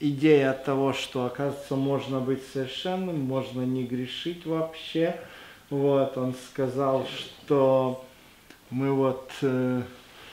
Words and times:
идея 0.00 0.52
того, 0.54 0.92
что, 0.92 1.26
оказывается, 1.26 1.76
можно 1.76 2.20
быть 2.20 2.42
совершенным, 2.52 3.20
можно 3.20 3.62
не 3.62 3.84
грешить 3.84 4.46
вообще. 4.46 5.20
Вот, 5.68 6.16
он 6.16 6.34
сказал, 6.50 7.06
что 7.06 8.04
мы 8.70 8.92
вот 8.92 9.30
э, 9.42 9.82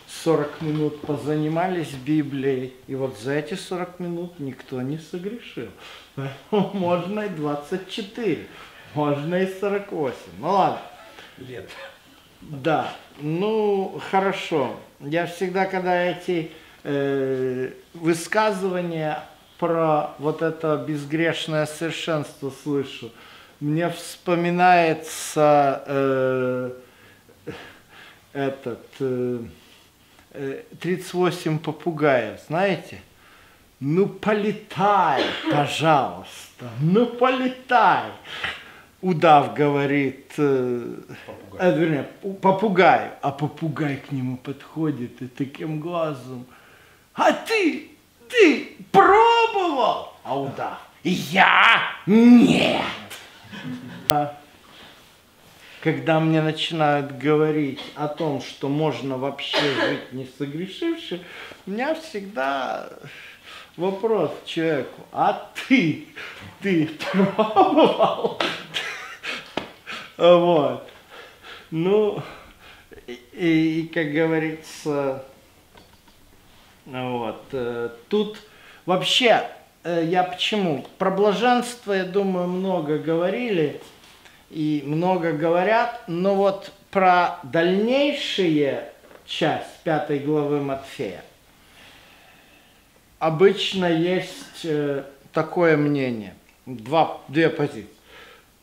40 0.07 0.61
минут 0.61 1.01
позанимались 1.01 1.91
Библией, 1.91 2.73
и 2.87 2.95
вот 2.95 3.19
за 3.19 3.33
эти 3.33 3.53
40 3.53 3.99
минут 3.99 4.39
никто 4.39 4.81
не 4.81 4.97
согрешил. 4.97 5.69
Можно 6.51 7.21
и 7.21 7.29
24, 7.29 8.47
можно 8.95 9.35
и 9.35 9.59
48. 9.59 10.15
Ну 10.39 10.49
ладно. 10.49 10.81
Лет. 11.37 11.69
Да, 12.41 12.93
ну 13.19 13.99
хорошо. 14.09 14.75
Я 14.99 15.27
всегда, 15.27 15.65
когда 15.65 16.03
эти 16.03 16.51
э, 16.83 17.71
высказывания 17.93 19.23
про 19.57 20.11
вот 20.19 20.41
это 20.41 20.77
безгрешное 20.77 21.65
совершенство 21.65 22.51
слышу, 22.63 23.11
мне 23.59 23.89
вспоминается 23.89 25.83
э, 25.87 26.71
этот 28.33 28.85
э, 28.99 29.39
э, 30.33 30.63
38 30.79 31.59
попугаев, 31.59 32.39
знаете? 32.47 33.01
Ну 33.79 34.07
полетай, 34.07 35.23
пожалуйста, 35.51 36.69
ну 36.79 37.05
полетай. 37.05 38.11
Удав 39.01 39.53
говорит, 39.53 40.33
э, 40.37 40.95
Попугай. 41.25 41.71
э, 41.71 41.79
вернее, 41.79 42.03
попугаю, 42.41 43.11
а 43.21 43.31
попугай 43.31 43.97
к 43.97 44.11
нему 44.11 44.37
подходит 44.37 45.21
и 45.21 45.27
таким 45.27 45.79
глазом, 45.79 46.47
а 47.13 47.31
ты, 47.31 47.91
ты 48.29 48.75
пробовал? 48.91 50.13
А 50.23 50.39
удав, 50.39 50.79
я 51.03 51.81
нет. 52.05 52.81
А 54.09 54.37
Когда 55.81 56.19
мне 56.19 56.41
начинают 56.41 57.17
говорить 57.17 57.81
о 57.95 58.07
том, 58.07 58.41
что 58.41 58.67
можно 58.67 59.17
вообще 59.17 59.73
жить 59.75 60.13
не 60.13 60.27
согрешивши, 60.37 61.23
у 61.65 61.71
меня 61.71 61.95
всегда 61.95 62.89
вопрос 63.77 64.31
человеку, 64.45 65.05
а 65.11 65.49
ты, 65.67 66.07
ты 66.61 66.89
пробовал? 67.11 68.39
Вот. 70.17 70.89
Ну, 71.69 72.23
и, 73.05 73.13
и, 73.33 73.87
как 73.93 74.11
говорится, 74.11 75.23
вот, 76.87 77.43
э, 77.51 77.89
тут 78.07 78.37
вообще, 78.85 79.43
э, 79.83 80.03
я 80.05 80.23
почему? 80.23 80.85
Про 80.97 81.11
блаженство, 81.11 81.93
я 81.93 82.05
думаю, 82.05 82.47
много 82.47 82.97
говорили 82.97 83.81
и 84.49 84.83
много 84.85 85.33
говорят, 85.33 86.01
но 86.07 86.35
вот 86.35 86.71
про 86.89 87.39
дальнейшие 87.43 88.89
часть 89.25 89.83
пятой 89.83 90.19
главы 90.19 90.61
Матфея 90.61 91.23
обычно 93.19 93.85
есть 93.85 94.63
э, 94.63 95.03
такое 95.33 95.75
мнение, 95.75 96.33
два, 96.65 97.19
две 97.27 97.49
позиции. 97.49 97.89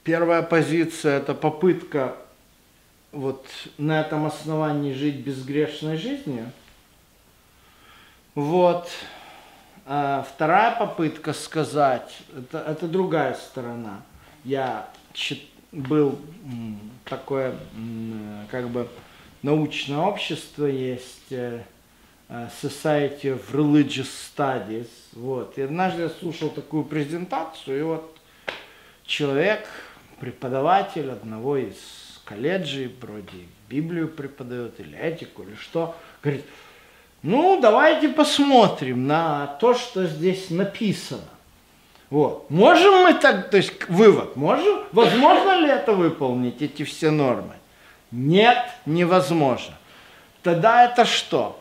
Первая 0.02 0.42
позиция– 0.42 1.18
это 1.20 1.34
попытка 1.34 2.16
вот 3.12 3.46
на 3.78 4.00
этом 4.00 4.26
основании 4.26 4.92
жить 4.92 5.16
безгрешной 5.16 5.96
жизнью. 5.96 6.50
Вот. 8.34 8.88
А 9.86 10.26
вторая 10.28 10.76
попытка 10.76 11.32
сказать, 11.32 12.18
это, 12.36 12.58
это 12.58 12.88
другая 12.88 13.34
сторона. 13.34 14.02
Я 14.44 14.88
был 15.70 16.18
такое, 17.04 17.54
как 18.50 18.68
бы, 18.70 18.88
научное 19.42 19.98
общество 19.98 20.66
есть, 20.66 21.30
э, 21.30 21.62
э, 22.28 22.48
Society 22.62 23.24
of 23.24 23.52
Religious 23.52 24.08
Studies. 24.08 24.88
Вот. 25.12 25.58
И 25.58 25.62
однажды 25.62 26.02
я 26.02 26.08
слушал 26.08 26.48
такую 26.50 26.84
презентацию, 26.84 27.78
и 27.78 27.82
вот 27.82 28.16
человек, 29.04 29.68
преподаватель 30.18 31.10
одного 31.10 31.58
из 31.58 31.76
колледжей, 32.24 32.92
вроде 33.00 33.46
Библию 33.68 34.08
преподает 34.08 34.80
или 34.80 34.96
этику, 34.98 35.42
или 35.42 35.56
что, 35.56 35.94
говорит, 36.22 36.44
ну, 37.24 37.58
давайте 37.58 38.10
посмотрим 38.10 39.06
на 39.06 39.46
то, 39.58 39.72
что 39.72 40.06
здесь 40.06 40.50
написано. 40.50 41.22
Вот. 42.10 42.50
Можем 42.50 43.04
мы 43.04 43.14
так, 43.14 43.48
то 43.48 43.56
есть 43.56 43.88
вывод, 43.88 44.36
можем, 44.36 44.80
возможно 44.92 45.58
ли 45.58 45.70
это 45.70 45.94
выполнить, 45.94 46.60
эти 46.60 46.84
все 46.84 47.10
нормы? 47.10 47.54
Нет, 48.10 48.58
невозможно. 48.84 49.74
Тогда 50.42 50.84
это 50.84 51.06
что? 51.06 51.58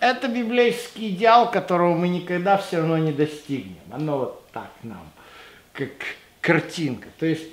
Это 0.00 0.26
библейский 0.26 1.10
идеал, 1.10 1.48
которого 1.48 1.94
мы 1.94 2.08
никогда 2.08 2.56
все 2.56 2.78
равно 2.78 2.98
не 2.98 3.12
достигнем. 3.12 3.78
Оно 3.92 4.18
вот 4.18 4.50
так 4.50 4.72
нам, 4.82 5.08
как 5.74 5.92
картинка. 6.40 7.06
То 7.20 7.26
есть 7.26 7.52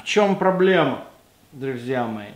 в 0.00 0.04
чем 0.04 0.36
проблема, 0.36 1.04
друзья 1.50 2.04
мои? 2.04 2.30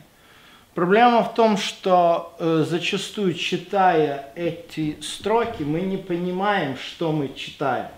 Проблема 0.78 1.24
в 1.24 1.34
том, 1.34 1.56
что 1.56 2.36
э, 2.38 2.64
зачастую, 2.64 3.34
читая 3.34 4.30
эти 4.36 4.96
строки, 5.00 5.64
мы 5.64 5.80
не 5.80 5.96
понимаем, 5.96 6.76
что 6.76 7.10
мы 7.10 7.34
читаем. 7.34 7.88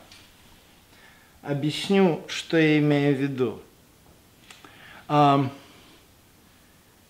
Объясню, 1.42 2.22
что 2.26 2.56
я 2.56 2.78
имею 2.78 3.14
в 3.14 3.18
виду. 3.18 3.60
Ам, 5.08 5.52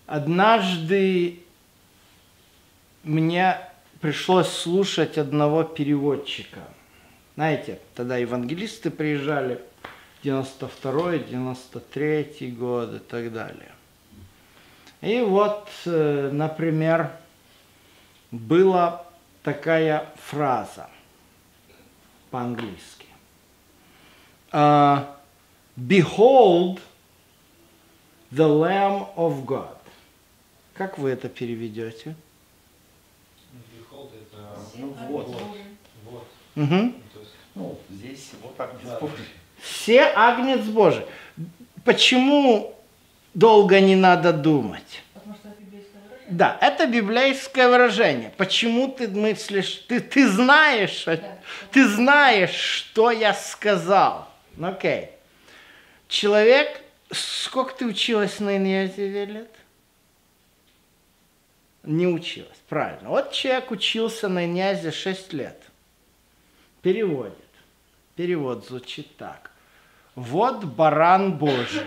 однажды 0.07 1.39
мне 3.03 3.57
пришлось 4.01 4.49
слушать 4.49 5.17
одного 5.17 5.63
переводчика. 5.63 6.59
Знаете, 7.35 7.79
тогда 7.95 8.17
евангелисты 8.17 8.91
приезжали, 8.91 9.61
92 10.21 11.19
93 11.19 12.51
год 12.59 12.95
и 12.95 12.99
так 12.99 13.31
далее. 13.31 13.71
И 15.01 15.19
вот, 15.19 15.67
э, 15.85 16.29
например, 16.31 17.11
была 18.29 19.03
такая 19.41 20.07
фраза 20.15 20.89
по-английски. 22.29 23.07
А, 24.51 25.17
Behold 25.75 26.79
the 28.31 28.47
Lamb 28.47 29.07
of 29.15 29.43
God. 29.45 29.77
Как 30.75 30.97
вы 30.97 31.09
это 31.09 31.29
переведете? 31.29 32.15
Behold, 33.53 34.09
это 34.13 34.59
Ну 34.75 34.95
вот, 35.09 35.27
вот. 36.05 36.27
Есть 36.55 37.21
ну 37.55 37.79
здесь 37.89 38.31
вот 38.41 38.55
Да. 38.57 38.99
Божий. 38.99 39.25
Все 39.59 40.03
агнец 40.03 40.63
Божий. 40.65 41.05
Почему 41.83 42.75
долго 43.33 43.79
не 43.79 43.95
надо 43.95 44.33
думать? 44.33 45.01
Это. 45.15 45.21
Да, 46.29 46.57
это 46.61 46.87
библейское 46.87 47.67
выражение. 47.67 48.31
Почему 48.37 48.87
ты 48.87 49.07
мыслишь, 49.07 49.83
ты, 49.87 49.99
ты 49.99 50.27
знаешь, 50.29 51.03
Да. 51.05 51.19
ты 51.71 51.87
знаешь, 51.87 52.53
что 52.53 53.11
я 53.11 53.33
сказал. 53.33 54.29
Ну, 54.55 54.69
Окей. 54.69 55.09
Человек, 56.07 56.81
сколько 57.11 57.73
ты 57.73 57.85
училась 57.85 58.39
на 58.39 58.57
инъязеве 58.57 59.25
лет? 59.25 59.51
Не 61.83 62.07
училась, 62.07 62.57
правильно. 62.69 63.09
Вот 63.09 63.31
человек 63.31 63.71
учился 63.71 64.27
на 64.29 64.45
иньязе 64.45 64.91
6 64.91 65.33
лет. 65.33 65.61
Переводит. 66.81 67.35
Перевод 68.15 68.65
звучит 68.67 69.15
так. 69.17 69.51
Вот 70.15 70.63
баран 70.63 71.33
Божий. 71.33 71.85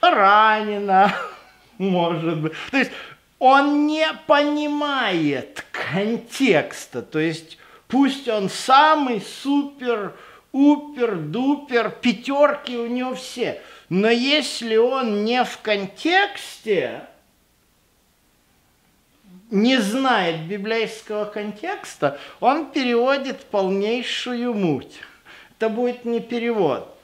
Ранена, 0.00 1.14
может 1.78 2.40
быть. 2.40 2.52
То 2.70 2.78
есть 2.78 2.90
он 3.38 3.86
не 3.86 4.06
понимает 4.26 5.64
контекста. 5.70 7.02
То 7.02 7.18
есть 7.18 7.58
пусть 7.88 8.28
он 8.28 8.48
самый 8.48 9.20
супер, 9.20 10.14
упер, 10.52 11.16
дупер, 11.16 11.90
пятерки 11.90 12.76
у 12.76 12.86
него 12.86 13.14
все. 13.14 13.60
Но 13.88 14.08
если 14.08 14.76
он 14.76 15.24
не 15.24 15.44
в 15.44 15.58
контексте, 15.58 17.02
не 19.50 19.76
знает 19.76 20.40
библейского 20.48 21.24
контекста, 21.24 22.18
он 22.40 22.70
переводит 22.72 23.44
полнейшую 23.44 24.54
муть. 24.54 24.98
Это 25.56 25.68
будет 25.68 26.04
не 26.04 26.20
перевод. 26.20 26.95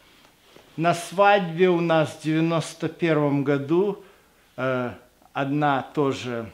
На 0.77 0.95
свадьбе 0.95 1.69
у 1.69 1.81
нас 1.81 2.11
в 2.11 2.23
91 2.23 3.45
году 3.45 4.05
э, 4.57 4.91
одна 5.33 5.83
тоже 5.95 6.47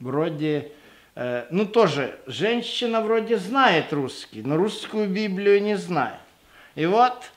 вроде 0.00 0.72
Э, 1.16 1.46
ну, 1.50 1.64
тоже, 1.64 2.18
женщина 2.26 3.00
вроде 3.00 3.38
знает 3.38 3.92
русский, 3.92 4.42
но 4.42 4.56
русскую 4.56 5.08
Библию 5.08 5.62
не 5.62 5.76
знает. 5.76 6.18
И 6.74 6.86
вот, 6.86 7.30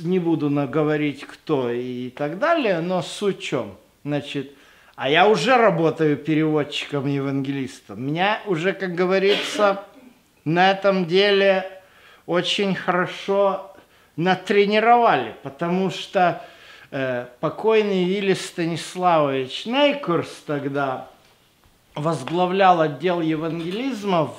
не 0.00 0.18
буду 0.18 0.50
говорить 0.66 1.24
кто 1.24 1.70
и 1.70 2.10
так 2.10 2.38
далее, 2.38 2.80
но 2.80 3.02
суть 3.02 3.38
в 3.38 3.42
чем. 3.42 3.76
Значит, 4.04 4.52
а 4.96 5.08
я 5.08 5.28
уже 5.28 5.56
работаю 5.56 6.16
переводчиком 6.16 7.06
евангелистом. 7.06 8.04
Меня 8.04 8.40
уже, 8.46 8.72
как 8.72 8.96
говорится, 8.96 9.84
на 10.44 10.72
этом 10.72 11.06
деле 11.06 11.70
очень 12.26 12.74
хорошо 12.74 13.72
натренировали, 14.18 15.36
потому 15.44 15.90
что 15.90 16.44
э, 16.90 17.26
покойный 17.38 18.04
Вилли 18.04 18.34
Станиславович 18.34 19.64
Нейкурс 19.64 20.42
тогда 20.44 21.08
возглавлял 21.94 22.80
отдел 22.80 23.20
евангелизма 23.20 24.26
в 24.26 24.38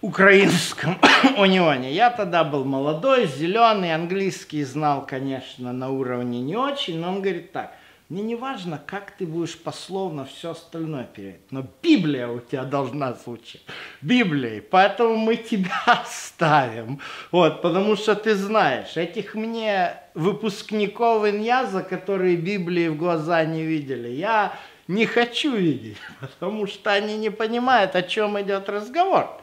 украинском 0.00 0.98
унионе. 1.36 1.92
Я 1.92 2.10
тогда 2.10 2.42
был 2.42 2.64
молодой, 2.64 3.28
зеленый, 3.28 3.94
английский 3.94 4.64
знал, 4.64 5.06
конечно, 5.06 5.72
на 5.72 5.90
уровне 5.90 6.40
не 6.40 6.56
очень, 6.56 6.98
но 6.98 7.10
он 7.10 7.22
говорит 7.22 7.52
так, 7.52 7.72
мне 8.10 8.22
не 8.22 8.34
важно, 8.34 8.82
как 8.84 9.12
ты 9.12 9.24
будешь 9.24 9.56
пословно 9.56 10.24
все 10.24 10.50
остальное 10.50 11.04
переводить, 11.04 11.52
но 11.52 11.64
Библия 11.80 12.26
у 12.26 12.40
тебя 12.40 12.64
должна 12.64 13.12
звучать. 13.12 13.62
Библией. 14.00 14.60
Поэтому 14.60 15.16
мы 15.16 15.36
тебя 15.36 16.02
ставим. 16.06 16.98
Вот, 17.30 17.62
потому 17.62 17.94
что 17.94 18.16
ты 18.16 18.34
знаешь, 18.34 18.96
этих 18.96 19.36
мне 19.36 19.94
выпускников 20.14 21.24
Иньяза, 21.24 21.84
которые 21.84 22.34
Библии 22.34 22.88
в 22.88 22.96
глаза 22.96 23.44
не 23.44 23.62
видели, 23.62 24.08
я 24.08 24.58
не 24.88 25.06
хочу 25.06 25.54
видеть, 25.54 25.98
потому 26.20 26.66
что 26.66 26.90
они 26.90 27.16
не 27.16 27.30
понимают, 27.30 27.94
о 27.94 28.02
чем 28.02 28.40
идет 28.40 28.68
разговор. 28.68 29.40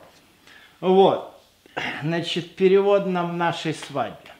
Вот. 0.82 1.34
Значит, 2.04 2.58
перевод 2.58 3.06
нам 3.06 3.38
нашей 3.38 3.74
свадьбе. 3.74 4.37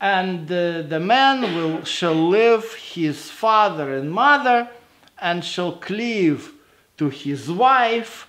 And 0.00 0.50
uh, 0.50 0.82
the 0.82 1.00
man 1.00 1.54
will 1.54 1.84
shall 1.84 2.28
leave 2.28 2.74
his 2.74 3.30
father 3.30 3.94
and 3.94 4.10
mother 4.12 4.68
and 5.18 5.44
shall 5.44 5.72
cleave 5.72 6.52
to 6.98 7.08
his 7.08 7.50
wife, 7.50 8.28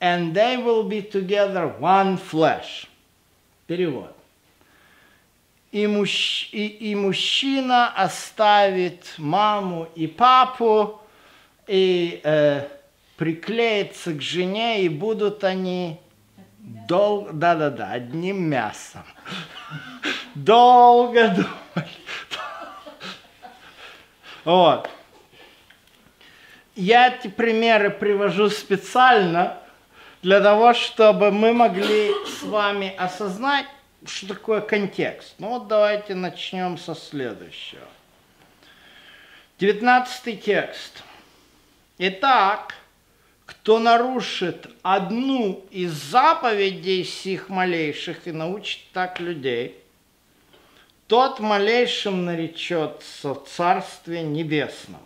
and 0.00 0.34
they 0.34 0.56
will 0.56 0.84
be 0.84 1.02
together 1.02 1.66
one 1.68 2.16
flesh. 2.16 2.86
Перевод. 3.66 4.12
И, 5.72 5.86
муж, 5.86 6.48
и, 6.52 6.66
и 6.66 6.94
мужчина 6.94 7.92
оставит 7.92 9.14
маму 9.18 9.88
и 9.94 10.06
папу 10.06 11.00
и 11.66 12.20
э, 12.22 12.68
приклеится 13.16 14.14
к 14.14 14.22
жене, 14.22 14.84
и 14.84 14.88
будут 14.88 15.44
они 15.44 15.99
долго, 16.61 17.31
да-да-да, 17.33 17.91
одним 17.91 18.43
мясом. 18.43 19.03
Долго 20.35 21.29
думали. 21.29 21.89
Вот. 24.43 24.89
Я 26.75 27.09
эти 27.09 27.27
примеры 27.27 27.89
привожу 27.89 28.49
специально 28.49 29.57
для 30.21 30.39
того, 30.41 30.73
чтобы 30.73 31.31
мы 31.31 31.53
могли 31.53 32.11
с 32.25 32.43
вами 32.43 32.95
осознать, 32.95 33.67
что 34.05 34.29
такое 34.29 34.61
контекст. 34.61 35.35
Ну 35.37 35.49
вот 35.49 35.67
давайте 35.67 36.15
начнем 36.15 36.77
со 36.77 36.95
следующего. 36.95 37.87
Девятнадцатый 39.59 40.37
текст. 40.37 41.03
Итак, 41.99 42.75
кто 43.61 43.77
нарушит 43.77 44.67
одну 44.81 45.63
из 45.69 45.91
заповедей 45.91 47.03
сих 47.03 47.49
малейших 47.49 48.27
и 48.27 48.31
научит 48.31 48.79
так 48.91 49.19
людей, 49.19 49.77
тот 51.05 51.39
малейшим 51.39 52.25
наречется 52.25 53.35
в 53.35 53.47
Царстве 53.47 54.23
Небесном. 54.23 55.01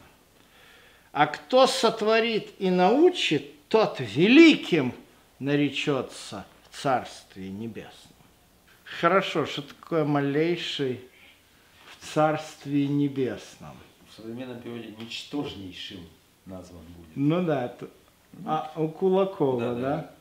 А 1.11 1.27
кто 1.27 1.67
сотворит 1.67 2.49
и 2.59 2.69
научит, 2.69 3.67
тот 3.67 3.97
великим 3.99 4.93
наречется 5.39 6.45
в 6.69 6.81
Царстве 6.81 7.49
Небесном. 7.49 8.13
Хорошо, 8.85 9.45
что 9.45 9.63
такое 9.63 10.05
малейший 10.05 11.01
в 11.89 12.13
Царстве 12.13 12.87
Небесном? 12.87 13.75
В 14.09 14.15
современном 14.15 14.61
переводе 14.61 14.93
ничтожнейшим 14.97 16.07
назван 16.45 16.83
будет. 16.95 17.15
Ну 17.15 17.43
да, 17.43 17.75
а, 18.45 18.71
у 18.75 18.87
Кулакова, 18.87 19.59
да? 19.59 19.73
Да, 19.73 19.79
да? 19.79 20.11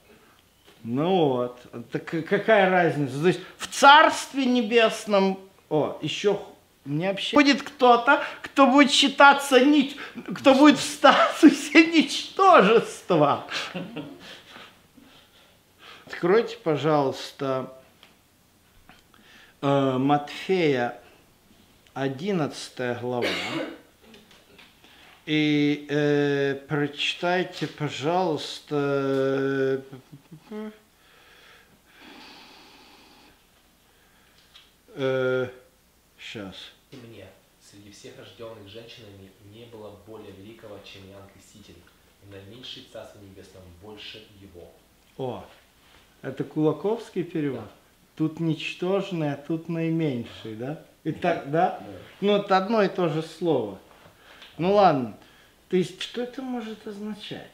Ну 0.84 1.28
вот, 1.28 1.60
так 1.90 2.04
какая 2.04 2.70
разница? 2.70 3.18
То 3.20 3.28
есть 3.28 3.40
в 3.56 3.68
Царстве 3.68 4.44
Небесном, 4.44 5.40
о, 5.70 5.98
еще 6.02 6.38
не 6.84 7.08
вообще 7.08 7.34
будет 7.34 7.62
кто-то, 7.62 8.22
кто 8.42 8.66
будет 8.66 8.90
считаться, 8.90 9.64
ни, 9.64 9.92
кто 10.34 10.54
будет 10.54 10.78
в 10.78 10.82
статусе 10.82 11.86
ничтожества. 11.86 13.46
Откройте, 16.06 16.58
пожалуйста, 16.62 17.72
э, 19.62 19.96
Матфея 19.98 21.00
11 21.94 23.00
глава. 23.00 23.26
И 25.26 25.86
э, 25.88 26.56
прочитайте, 26.68 27.66
пожалуйста, 27.66 29.82
э, 34.94 35.48
сейчас. 36.18 36.56
И 36.90 36.96
мне, 36.96 37.26
среди 37.62 37.90
всех 37.90 38.18
рожденных 38.18 38.68
женщинами, 38.68 39.30
не 39.50 39.64
было 39.66 39.96
более 40.06 40.32
великого, 40.32 40.78
чем 40.84 41.10
Иоанн 41.10 41.26
Креститель, 41.32 41.76
и 42.22 42.30
наименьший 42.30 42.82
в 42.82 42.92
Царстве 42.92 43.22
Небесном 43.22 43.62
больше 43.82 44.22
его. 44.42 44.70
О, 45.16 45.42
это 46.20 46.44
Кулаковский 46.44 47.24
перевод? 47.24 47.60
Да. 47.60 47.70
Тут 48.16 48.40
ничтожный, 48.40 49.32
а 49.32 49.36
тут 49.36 49.70
наименьший, 49.70 50.56
да? 50.56 50.84
И 51.02 51.12
так, 51.12 51.50
да? 51.52 51.82
Ну, 52.20 52.36
это 52.36 52.58
одно 52.58 52.82
и 52.82 52.88
то 52.88 53.08
же 53.08 53.22
слово. 53.22 53.78
Ну 54.58 54.74
ладно. 54.74 55.16
То 55.68 55.76
есть, 55.76 56.00
что 56.00 56.22
это 56.22 56.42
может 56.42 56.86
означать? 56.86 57.50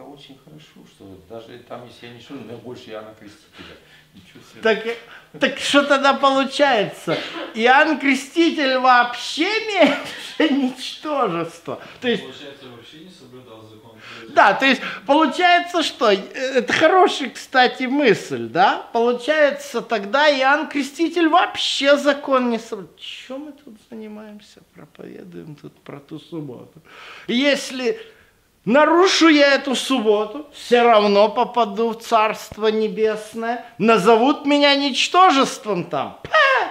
Это 0.00 0.08
очень 0.08 0.38
хорошо, 0.42 0.88
что 0.88 1.18
даже 1.28 1.58
там, 1.68 1.86
если 1.86 2.06
я 2.06 2.12
не 2.14 2.20
шел, 2.22 2.36
но 2.36 2.56
больше 2.56 2.88
Иоанна 2.90 3.14
Крестителя. 3.18 3.76
Ничего 4.14 4.40
себе. 4.50 4.62
Так, 4.62 5.40
так 5.40 5.58
что 5.58 5.82
тогда 5.84 6.14
получается? 6.14 7.18
Иоанн 7.54 7.98
Креститель 8.00 8.78
вообще 8.78 9.44
меньше 9.44 10.54
ничтожества. 10.54 11.82
То 12.00 12.08
есть, 12.08 12.22
Получается, 12.22 12.64
вообще 12.74 12.98
не 13.00 13.10
соблюдал 13.10 13.62
закон. 13.62 13.98
да, 14.30 14.54
то 14.54 14.64
есть 14.64 14.80
получается 15.06 15.82
что? 15.82 16.10
Э, 16.10 16.16
Это 16.16 16.72
хорошая, 16.72 17.28
кстати, 17.28 17.82
мысль, 17.82 18.48
да? 18.48 18.88
Получается 18.94 19.82
тогда 19.82 20.30
Иоанн 20.30 20.68
Креститель 20.68 21.28
вообще 21.28 21.98
закон 21.98 22.48
не 22.48 22.58
соблюдал. 22.58 22.96
Чем 22.96 23.40
мы 23.42 23.52
тут 23.52 23.76
занимаемся? 23.90 24.62
Проповедуем 24.74 25.56
тут 25.56 25.74
про 25.82 26.00
ту 26.00 26.18
субботу. 26.18 26.80
Если 27.28 28.00
Нарушу 28.66 29.28
я 29.28 29.54
эту 29.54 29.74
субботу, 29.74 30.46
все 30.52 30.82
равно 30.82 31.30
попаду 31.30 31.90
в 31.90 32.02
Царство 32.02 32.66
Небесное. 32.66 33.64
Назовут 33.78 34.44
меня 34.44 34.74
ничтожеством 34.74 35.84
там. 35.84 36.18
Ха! 36.30 36.70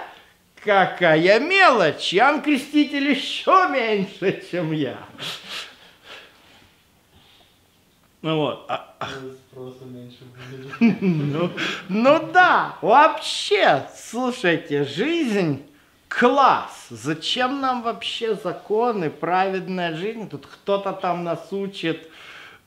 Какая 0.63 1.39
мелочь! 1.39 2.13
Иоанн 2.13 2.41
Креститель 2.41 3.09
еще 3.09 3.67
меньше, 3.71 4.43
чем 4.51 4.71
я. 4.71 4.97
Ну 8.21 8.35
вот. 8.37 8.65
а- 8.69 8.93
а- 8.99 9.07
Просто 9.53 9.85
меньше 9.85 10.19
будет. 10.79 11.01
ну, 11.01 11.49
ну 11.89 12.31
да, 12.31 12.75
вообще, 12.81 13.87
слушайте, 13.97 14.83
жизнь 14.83 15.65
класс. 16.09 16.87
Зачем 16.89 17.61
нам 17.61 17.83
вообще 17.83 18.35
законы, 18.35 19.09
праведная 19.09 19.95
жизнь? 19.95 20.27
Тут 20.27 20.45
кто-то 20.45 20.91
там 20.91 21.23
нас 21.23 21.53
учит, 21.53 22.09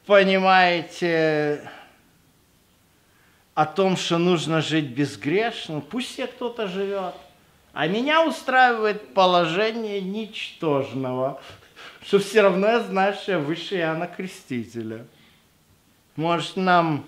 понимаете, 0.06 1.70
о 3.54 3.66
том, 3.66 3.96
что 3.96 4.16
нужно 4.16 4.62
жить 4.62 4.86
безгрешно. 4.86 5.80
Пусть 5.80 6.14
себе 6.14 6.28
кто-то 6.28 6.68
живет. 6.68 7.14
А 7.74 7.86
меня 7.86 8.24
устраивает 8.24 9.14
положение 9.14 10.00
ничтожного, 10.00 11.40
что 12.06 12.18
все 12.18 12.42
равно 12.42 12.68
я 12.68 12.80
знаю, 12.80 13.14
что 13.14 13.32
я 13.32 13.38
выше 13.38 13.76
Иоанна 13.76 14.06
Крестителя. 14.06 15.06
Может, 16.16 16.56
нам 16.56 17.04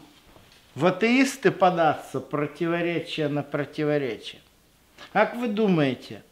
в 0.75 0.87
атеисты 0.87 1.51
податься 1.51 2.19
противоречие 2.19 3.29
на 3.29 3.43
противоречие? 3.43 4.41
Как 5.13 5.37
вы 5.37 5.49
думаете, 5.49 6.24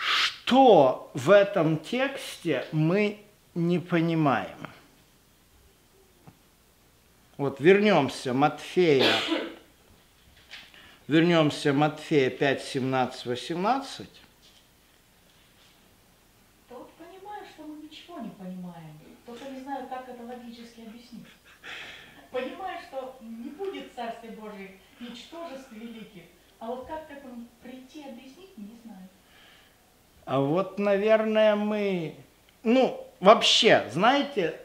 что 0.00 1.10
в 1.12 1.30
этом 1.30 1.78
тексте 1.78 2.66
мы 2.72 3.20
не 3.54 3.78
понимаем? 3.78 4.56
Вот 7.36 7.60
вернемся, 7.60 8.32
Матфея. 8.32 9.12
Вернемся, 11.06 11.74
Матфея 11.74 12.30
5, 12.30 12.62
17, 12.62 13.26
18. 13.26 14.08
Да 16.70 16.76
вот 16.76 16.90
что 17.54 17.62
мы 17.64 17.82
ничего 17.82 18.20
не 18.20 18.30
понимаем. 18.30 18.98
Только 19.26 19.50
не 19.50 19.60
знаю, 19.60 19.86
как 19.88 20.08
это 20.08 20.22
логически 20.22 20.80
объяснить. 20.80 21.26
Понимаю, 22.30 22.78
что 22.88 23.18
не 23.20 23.50
будет 23.50 23.94
Царствия 23.94 24.30
Божие 24.30 24.80
ничтожеств 24.98 25.70
великих. 25.72 26.22
А 26.58 26.66
вот 26.68 26.86
как 26.86 27.08
к 27.08 27.10
этому 27.10 27.46
прийти, 27.62 28.04
объяснить. 28.04 28.39
А 30.30 30.38
вот, 30.38 30.78
наверное, 30.78 31.56
мы... 31.56 32.14
Ну, 32.62 33.04
вообще, 33.18 33.88
знаете, 33.92 34.60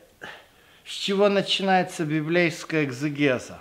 с 0.86 0.91
чего 0.91 1.27
начинается 1.27 2.05
библейская 2.05 2.84
экзегеза? 2.84 3.57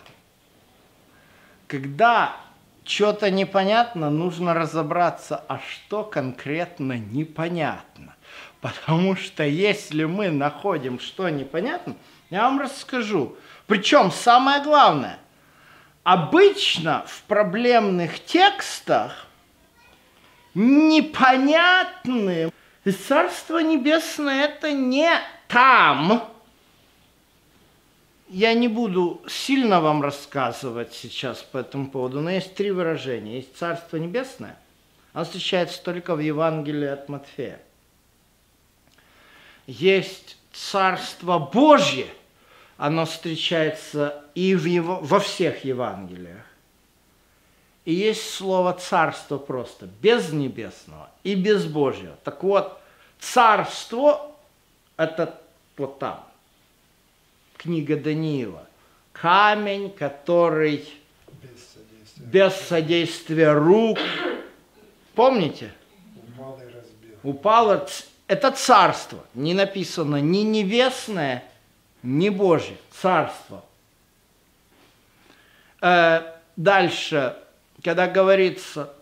Когда 1.67 2.37
что-то 2.85 3.31
непонятно, 3.31 4.11
нужно 4.11 4.53
разобраться, 4.53 5.43
а 5.49 5.61
что 5.61 6.05
конкретно 6.05 6.99
непонятно. 6.99 8.15
Потому 8.61 9.17
что 9.17 9.43
если 9.43 10.05
мы 10.05 10.29
находим, 10.29 11.01
что 11.01 11.31
непонятно, 11.31 11.97
я 12.29 12.43
вам 12.43 12.61
расскажу. 12.61 13.35
Причем 13.67 14.11
самое 14.11 14.63
главное, 14.63 15.19
обычно 16.03 17.07
в 17.07 17.23
проблемных 17.23 18.23
текстах 18.23 19.27
непонятным. 20.55 22.53
И 22.85 22.91
Царство 22.91 23.59
Небесное 23.59 24.47
это 24.47 24.73
не 24.73 25.11
там. 25.49 26.31
Я 28.29 28.55
не 28.55 28.69
буду 28.69 29.23
сильно 29.29 29.81
вам 29.81 30.03
рассказывать 30.03 30.93
сейчас 30.93 31.43
по 31.43 31.59
этому 31.59 31.91
поводу, 31.91 32.21
но 32.21 32.31
есть 32.31 32.55
три 32.55 32.71
выражения. 32.71 33.37
Есть 33.37 33.57
Царство 33.57 33.97
Небесное, 33.97 34.59
оно 35.13 35.25
встречается 35.25 35.83
только 35.83 36.15
в 36.17 36.21
Евангелии 36.21 36.89
от 36.89 37.09
Матфея. 37.09 37.61
Есть 39.67 40.37
Царство 40.53 41.39
Божье, 41.39 42.07
оно 42.77 43.07
встречается 43.07 44.25
и 44.35 44.55
в 44.55 44.65
его, 44.65 44.99
во 45.01 45.21
всех 45.21 45.65
Евангелиях. 45.65 46.45
И 47.85 47.93
есть 47.93 48.31
слово 48.35 48.73
царство 48.73 49.37
просто, 49.37 49.87
без 50.01 50.33
небесного 50.33 51.11
и 51.23 51.35
без 51.35 51.67
Божьего. 51.67 52.17
Так 52.25 52.43
вот, 52.43 52.81
царство– 53.21 54.31
это 54.97 55.39
вот 55.77 55.99
там, 55.99 56.25
книга 57.59 57.97
Даниила. 57.97 58.67
Камень, 59.13 59.91
который 59.91 60.89
Без 61.43 61.51
содействия. 61.75 62.25
без 62.27 62.55
содействия 62.55 63.53
рук, 63.53 63.99
помните, 65.15 65.73
Упал 66.17 66.59
и 66.61 66.65
разбил. 66.65 67.19
упало, 67.23 67.87
это 68.27 68.51
царство, 68.51 69.25
не 69.35 69.53
написано 69.55 70.17
ни 70.17 70.39
небесное, 70.39 71.45
ни 72.03 72.31
Божье, 72.31 72.77
царство. 72.91 73.63
Э, 75.83 76.31
Дальше, 76.57 77.37
когда 77.85 78.09
говорится, 78.09 78.95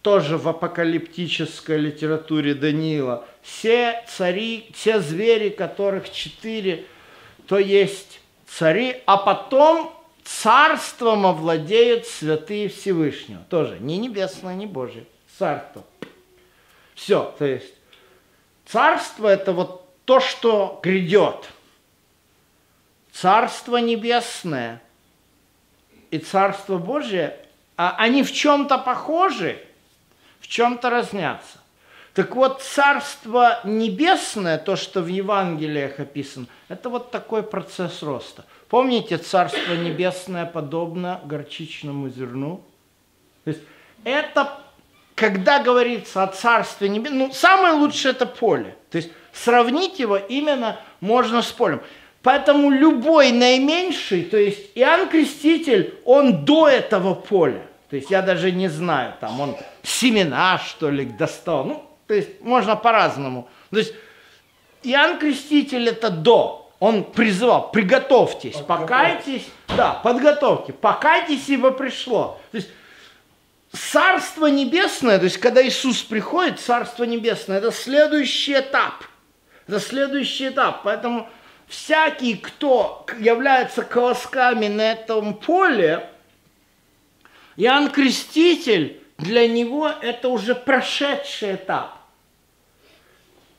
тоже 0.00 0.38
в 0.38 0.48
апокалиптической 0.48 1.76
литературе 1.76 2.54
Даниила, 2.54 3.26
все 3.42 4.04
цари, 4.06 4.70
все 4.72 5.00
звери, 5.00 5.48
которых 5.48 6.10
четыре, 6.12 6.86
то 7.48 7.58
есть 7.58 8.20
цари, 8.46 9.02
а 9.06 9.16
потом 9.16 9.92
царством 10.22 11.26
овладеют 11.26 12.06
святые 12.06 12.68
Всевышнего. 12.68 13.42
Тоже 13.50 13.78
не 13.80 13.98
небесное, 13.98 14.54
не 14.54 14.66
Божье, 14.66 15.06
царство. 15.36 15.84
Все, 16.94 17.34
то 17.36 17.44
есть 17.44 17.74
царство 18.64 19.26
это 19.26 19.52
вот 19.52 19.88
то, 20.04 20.20
что 20.20 20.78
грядет. 20.82 21.48
Царство 23.10 23.78
небесное 23.78 24.80
и 26.10 26.18
Царство 26.18 26.78
Божие, 26.78 27.43
они 27.76 28.22
в 28.22 28.32
чем-то 28.32 28.78
похожи, 28.78 29.58
в 30.40 30.48
чем-то 30.48 30.90
разнятся. 30.90 31.58
Так 32.14 32.36
вот, 32.36 32.62
Царство 32.62 33.58
Небесное, 33.64 34.56
то, 34.56 34.76
что 34.76 35.00
в 35.00 35.08
Евангелиях 35.08 35.98
описано, 35.98 36.46
это 36.68 36.88
вот 36.88 37.10
такой 37.10 37.42
процесс 37.42 38.02
роста. 38.02 38.44
Помните, 38.68 39.18
Царство 39.18 39.72
Небесное 39.74 40.46
подобно 40.46 41.20
горчичному 41.24 42.08
зерну? 42.08 42.62
То 43.44 43.50
есть 43.50 43.62
это, 44.04 44.56
когда 45.16 45.60
говорится 45.60 46.22
о 46.22 46.28
Царстве 46.28 46.88
Небесном, 46.88 47.18
ну, 47.18 47.32
самое 47.32 47.74
лучшее 47.74 48.12
это 48.12 48.26
поле. 48.26 48.76
То 48.90 48.98
есть 48.98 49.10
сравнить 49.32 49.98
его 49.98 50.16
именно 50.16 50.78
можно 51.00 51.42
с 51.42 51.50
полем. 51.50 51.82
Поэтому 52.24 52.70
любой 52.70 53.32
наименьший, 53.32 54.22
то 54.22 54.38
есть 54.38 54.70
Иоанн 54.74 55.10
Креститель, 55.10 55.94
он 56.06 56.46
до 56.46 56.66
этого 56.66 57.12
поля. 57.12 57.66
То 57.90 57.96
есть 57.96 58.10
я 58.10 58.22
даже 58.22 58.50
не 58.50 58.68
знаю, 58.68 59.12
там 59.20 59.38
он 59.42 59.56
семена, 59.82 60.58
что 60.58 60.88
ли, 60.88 61.04
достал. 61.04 61.64
Ну, 61.64 61.84
то 62.06 62.14
есть 62.14 62.40
можно 62.40 62.76
по-разному. 62.76 63.46
То 63.70 63.76
есть 63.76 63.92
Иоанн 64.84 65.18
Креститель 65.18 65.86
это 65.86 66.08
до. 66.08 66.72
Он 66.80 67.04
призывал, 67.04 67.70
приготовьтесь, 67.70 68.56
покайтесь. 68.56 69.46
Да, 69.76 70.00
подготовьте, 70.02 70.72
покайтесь, 70.72 71.46
ибо 71.50 71.72
пришло. 71.72 72.40
То 72.52 72.56
есть 72.56 72.70
Царство 73.70 74.46
Небесное, 74.46 75.18
то 75.18 75.24
есть 75.24 75.36
когда 75.36 75.62
Иисус 75.66 76.02
приходит, 76.02 76.58
Царство 76.58 77.04
Небесное, 77.04 77.58
это 77.58 77.70
следующий 77.70 78.54
этап. 78.54 79.04
Это 79.68 79.78
следующий 79.78 80.48
этап. 80.48 80.84
Поэтому 80.84 81.28
всякий, 81.66 82.36
кто 82.36 83.06
является 83.18 83.82
колосками 83.82 84.68
на 84.68 84.92
этом 84.92 85.34
поле, 85.34 86.08
Иоанн 87.56 87.90
Креститель, 87.90 89.00
для 89.18 89.48
него 89.48 89.88
это 89.88 90.28
уже 90.28 90.54
прошедший 90.54 91.54
этап. 91.54 91.98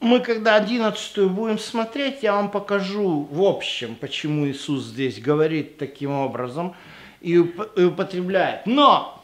Мы 0.02 0.20
когда 0.20 0.56
одиннадцатую 0.56 1.30
будем 1.30 1.58
смотреть, 1.58 2.22
я 2.22 2.34
вам 2.34 2.52
покажу 2.52 3.28
в 3.32 3.42
общем, 3.42 3.96
почему 3.96 4.48
Иисус 4.48 4.84
здесь 4.84 5.20
говорит 5.20 5.78
таким 5.78 6.12
образом 6.12 6.76
и 7.22 7.38
уп- 7.38 7.72
и 7.76 7.86
употребляет. 7.86 8.66
Но 8.66 9.24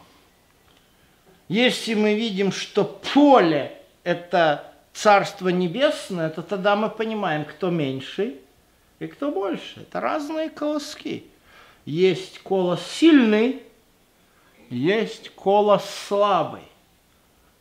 если 1.50 1.94
мы 1.94 2.16
видим, 2.16 2.52
что 2.52 2.86
поле– 3.14 3.78
это 4.04 4.74
Царство 4.94 5.50
Небесное, 5.50 6.30
то 6.30 6.42
тогда 6.42 6.76
мы 6.76 6.90
понимаем, 6.90 7.46
кто 7.46 7.70
меньший 7.70 8.38
и 9.02 9.08
кто 9.08 9.32
больше. 9.32 9.82
Это 9.82 10.00
разные 10.00 10.52
колоски. 10.52 11.26
Есть 11.86 12.38
колос 12.40 12.86
сильный, 12.86 13.64
есть 14.70 15.32
колос 15.32 15.84
слабый. 16.08 16.62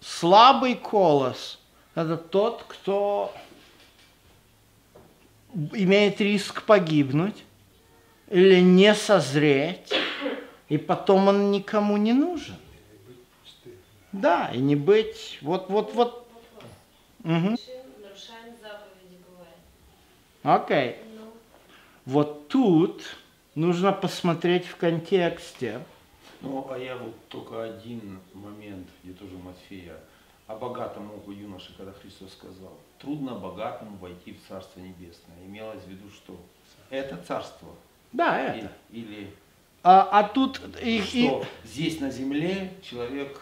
Слабый 0.01 0.75
колос– 0.75 1.59
это 1.95 2.19
тот, 2.19 2.65
кто 2.69 3.35
имеет 5.73 6.21
риск 6.21 6.63
погибнуть 6.65 7.43
или 8.29 8.61
не 8.61 8.95
созреть, 8.95 9.95
и 10.69 10.77
потом 10.77 11.29
он 11.29 11.51
никому 11.51 11.97
не 11.97 12.13
нужен. 12.13 12.57
Да, 14.13 14.51
и 14.53 14.59
не 14.59 14.77
быть, 14.77 15.39
вот, 15.41 15.71
вот, 15.71 15.95
вот. 15.95 16.29
Мгм. 17.21 17.57
Нарушаем 18.03 18.55
заповеди 18.61 19.19
бывает. 19.27 19.57
Окей. 20.43 20.97
Ну, 21.05 21.10
Вот 22.07 22.49
тут 22.49 23.03
нужно 23.55 23.93
посмотреть 23.93 24.67
в 24.67 24.77
контексте. 24.77 25.83
Ну, 26.41 26.67
а 26.71 26.79
я 26.79 26.97
вот 26.97 27.15
только 27.29 27.63
один 27.63 28.19
момент, 28.33 28.87
где 29.05 29.13
тоже 29.13 29.37
Матфея, 29.37 29.97
о 30.47 30.57
богатом 30.57 31.13
уху 31.15 31.31
юноши, 31.33 31.73
когда 31.77 31.93
Христос 31.93 32.33
сказал, 32.33 32.73
трудно 32.99 33.35
богатому 33.35 33.97
войти 33.99 34.33
в 34.33 34.49
Царство 34.49 34.81
Небесное. 34.81 35.37
Имелось 35.45 35.83
в 35.85 35.89
виду, 35.89 36.09
что 36.11 36.37
это 36.89 37.17
царство. 37.29 37.69
Да, 38.13 38.55
И- 38.55 38.59
это. 38.61 38.73
Или 38.91 39.31
А, 39.83 40.09
а 40.11 40.25
тут 40.25 40.61
и, 40.83 40.99
и- 40.99 41.03
что 41.03 41.45
здесь 41.65 42.01
на 42.01 42.11
земле 42.11 42.73
человек 42.83 43.41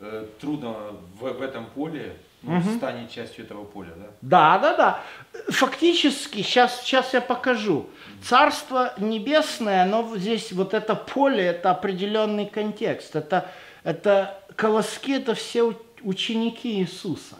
э, 0.00 0.26
трудно 0.40 0.72
в, 1.18 1.32
в 1.32 1.42
этом 1.42 1.66
поле 1.66 2.16
ну, 2.46 2.56
Мгм. 2.56 2.76
станет 2.76 3.10
частью 3.10 3.44
этого 3.44 3.64
поля, 3.64 3.90
да? 3.96 4.06
Да, 4.22 4.58
да, 4.58 4.76
да. 4.76 5.00
Фактически, 5.48 6.42
сейчас, 6.42 6.82
сейчас 6.82 7.12
я 7.12 7.20
покажу. 7.20 7.86
Царство 8.22 8.92
небесное, 8.98 9.84
вот 10.02 10.18
здесь, 10.18 10.52
вот 10.52 10.72
это 10.72 10.94
поле, 10.94 11.44
это 11.44 11.70
определенный 11.72 12.46
контекст. 12.46 13.16
Это, 13.16 13.50
это 13.84 14.38
колоски, 14.54 15.16
это 15.16 15.34
все 15.34 15.74
ученики 16.02 16.80
Иисуса. 16.80 17.36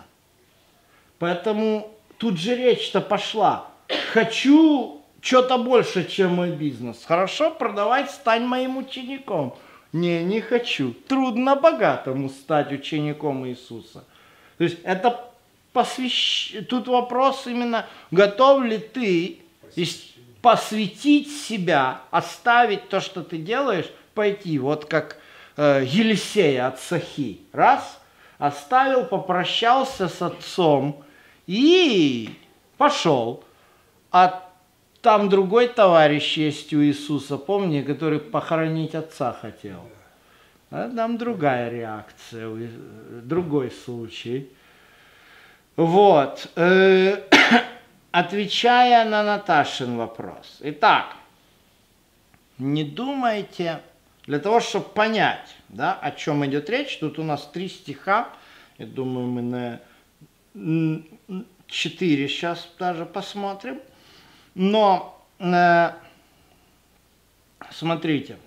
Поэтому 1.18 1.90
тут 2.18 2.38
же 2.38 2.56
речь-то 2.56 3.00
пошла. 3.00 3.68
Хочу 4.12 5.02
что-то 5.20 5.58
больше, 5.58 6.08
чем 6.08 6.34
мой 6.34 6.50
бизнес. 6.50 7.04
Хорошо, 7.06 7.50
продавай, 7.50 8.06
стань 8.08 8.44
моим 8.44 8.76
учеником. 8.76 9.54
Не, 9.92 10.22
не 10.24 10.40
хочу. 10.40 10.92
Трудно 11.08 11.56
богатому 11.56 12.28
стать 12.28 12.72
учеником 12.72 13.46
Иисуса. 13.46 14.04
То 14.58 14.64
есть 14.64 14.78
это 14.84 15.30
посвящ... 15.72 16.54
Тут 16.68 16.88
вопрос 16.88 17.46
именно, 17.46 17.86
готов 18.10 18.64
ли 18.64 18.78
ты 18.78 19.40
посвятить 20.40 21.30
себя, 21.30 22.00
оставить 22.10 22.88
то, 22.88 23.00
что 23.00 23.22
ты 23.22 23.36
делаешь, 23.38 23.90
пойти. 24.14 24.58
Вот 24.58 24.86
как 24.86 25.18
э, 25.56 25.84
Елисея 25.86 26.68
от 26.68 26.80
Сахи. 26.80 27.40
Раз, 27.52 28.00
оставил, 28.38 29.04
попрощался 29.04 30.08
с 30.08 30.22
отцом 30.22 31.04
и 31.46 32.30
пошел. 32.78 33.44
А 34.10 34.48
там 35.02 35.28
другой 35.28 35.68
товарищ 35.68 36.36
есть 36.36 36.72
у 36.72 36.82
Иисуса, 36.82 37.36
помни, 37.36 37.82
который 37.82 38.18
похоронить 38.18 38.94
отца 38.94 39.32
хотел. 39.32 39.80
А 40.70 40.90
там 40.90 41.16
другая 41.16 41.70
реакция, 41.70 42.70
другой 43.22 43.70
случай. 43.70 44.50
Вот. 45.76 46.50
э, 46.56 47.22
Отвечая 48.10 49.04
на 49.04 49.22
Наташин 49.22 49.96
вопрос. 49.96 50.58
Итак, 50.60 51.16
не 52.58 52.82
думайте, 52.82 53.80
для 54.26 54.38
того, 54.38 54.60
чтобы 54.60 54.86
понять, 54.86 55.54
да, 55.68 55.92
о 55.94 56.10
чем 56.10 56.44
идет 56.46 56.70
речь, 56.70 56.98
тут 56.98 57.18
у 57.18 57.22
нас 57.22 57.46
три 57.52 57.68
стиха, 57.68 58.30
я 58.78 58.86
думаю, 58.86 59.26
мы 59.26 59.42
на 59.42 59.80
четыре 61.66 62.28
сейчас 62.28 62.68
даже 62.78 63.04
посмотрим. 63.04 63.80
Но 64.54 65.22
э, 65.38 65.90
смотрите, 67.70 68.38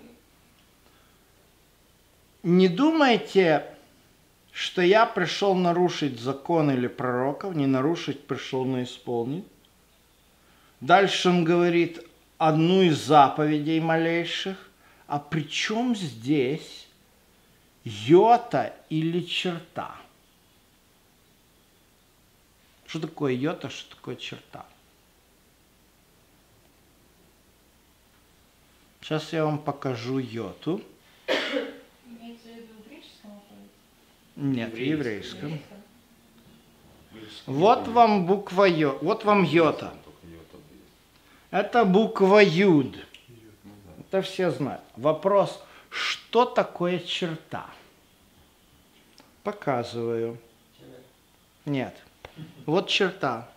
не 2.43 2.67
думайте, 2.67 3.65
что 4.51 4.81
я 4.81 5.05
пришел 5.05 5.55
нарушить 5.55 6.19
закон 6.19 6.71
или 6.71 6.87
пророков, 6.87 7.55
не 7.55 7.67
нарушить 7.67 8.25
пришел, 8.25 8.65
но 8.65 8.83
исполнить. 8.83 9.45
Дальше 10.81 11.29
он 11.29 11.43
говорит 11.43 12.05
одну 12.37 12.81
из 12.81 12.97
заповедей 12.97 13.79
малейших. 13.79 14.57
А 15.07 15.19
при 15.19 15.41
чем 15.41 15.95
здесь 15.95 16.87
йота 17.83 18.75
или 18.89 19.21
черта? 19.21 19.95
Что 22.85 22.99
такое 23.01 23.33
йота, 23.33 23.69
что 23.69 23.95
такое 23.95 24.15
черта? 24.15 24.65
Сейчас 29.01 29.33
я 29.33 29.45
вам 29.45 29.57
покажу 29.57 30.19
йоту. 30.19 30.81
Имеется 32.05 32.47
в 32.47 32.55
виду 32.55 32.73
в 32.83 32.87
греческом 32.87 33.31
алфавите? 33.31 33.73
Нет, 34.39 34.73
в 34.73 34.77
Еврейском. 34.77 35.59
Вот 37.45 37.87
вам 37.89 38.25
буква 38.25 38.63
Ё, 38.63 38.97
вот 39.01 39.25
вам 39.25 39.43
йота. 39.43 39.93
Это 41.51 41.83
буква 41.83 42.39
Юд. 42.41 42.95
Это 43.99 44.21
все 44.21 44.49
знают. 44.51 44.81
Вопрос, 44.95 45.61
что 45.89 46.45
такое 46.45 46.99
черта? 46.99 47.65
Показываю. 49.43 50.37
Нет. 51.65 51.97
Вот 52.65 52.87
черта. 52.87 53.49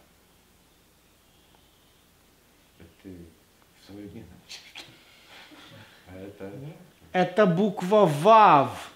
Это 7.13 7.47
буква 7.47 8.07
ВАВ. 8.07 8.92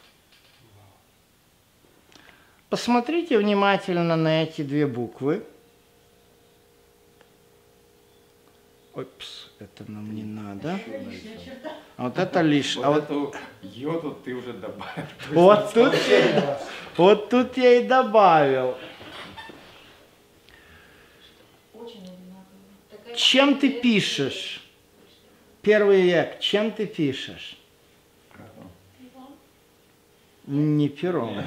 Посмотрите 2.68 3.38
внимательно 3.38 4.16
на 4.16 4.42
эти 4.42 4.62
две 4.62 4.86
буквы. 4.86 5.44
Опс, 8.94 9.50
это 9.60 9.90
нам 9.90 10.14
не 10.14 10.24
надо. 10.24 10.80
А 11.96 12.04
вот 12.04 12.18
это 12.18 12.40
лишь. 12.40 12.76
А 12.78 12.90
вот 12.90 13.08
вот, 13.08 13.34
эту 13.34 13.36
йоду 13.62 14.18
ты 14.24 14.34
уже 14.34 14.52
добавил. 14.52 15.06
вот 15.30 15.72
тут, 15.72 15.94
я- 16.08 16.60
вот 16.96 17.28
тут 17.30 17.56
я 17.56 17.74
и 17.80 17.86
добавил. 17.86 18.76
Чем 23.14 23.58
ты 23.58 23.80
пишешь? 23.80 24.62
Первый 25.62 26.02
век. 26.02 26.40
Чем 26.40 26.70
ты 26.70 26.86
пишешь? 26.86 27.58
Не 30.46 30.88
пером. 30.88 31.42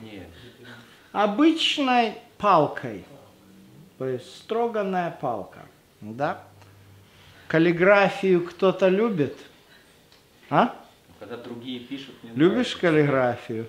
Нет. 0.00 0.28
Обычной 1.12 2.14
палкой. 2.38 3.04
То 3.98 4.06
есть 4.06 4.36
строганная 4.38 5.10
палка. 5.10 5.60
Да? 6.00 6.42
Каллиграфию 7.48 8.44
кто-то 8.44 8.88
любит? 8.88 9.36
А? 10.50 10.76
Когда 11.18 11.36
другие 11.36 11.80
пишут, 11.80 12.14
мне 12.22 12.32
Любишь 12.32 12.76
нравится. 12.76 12.78
каллиграфию? 12.80 13.66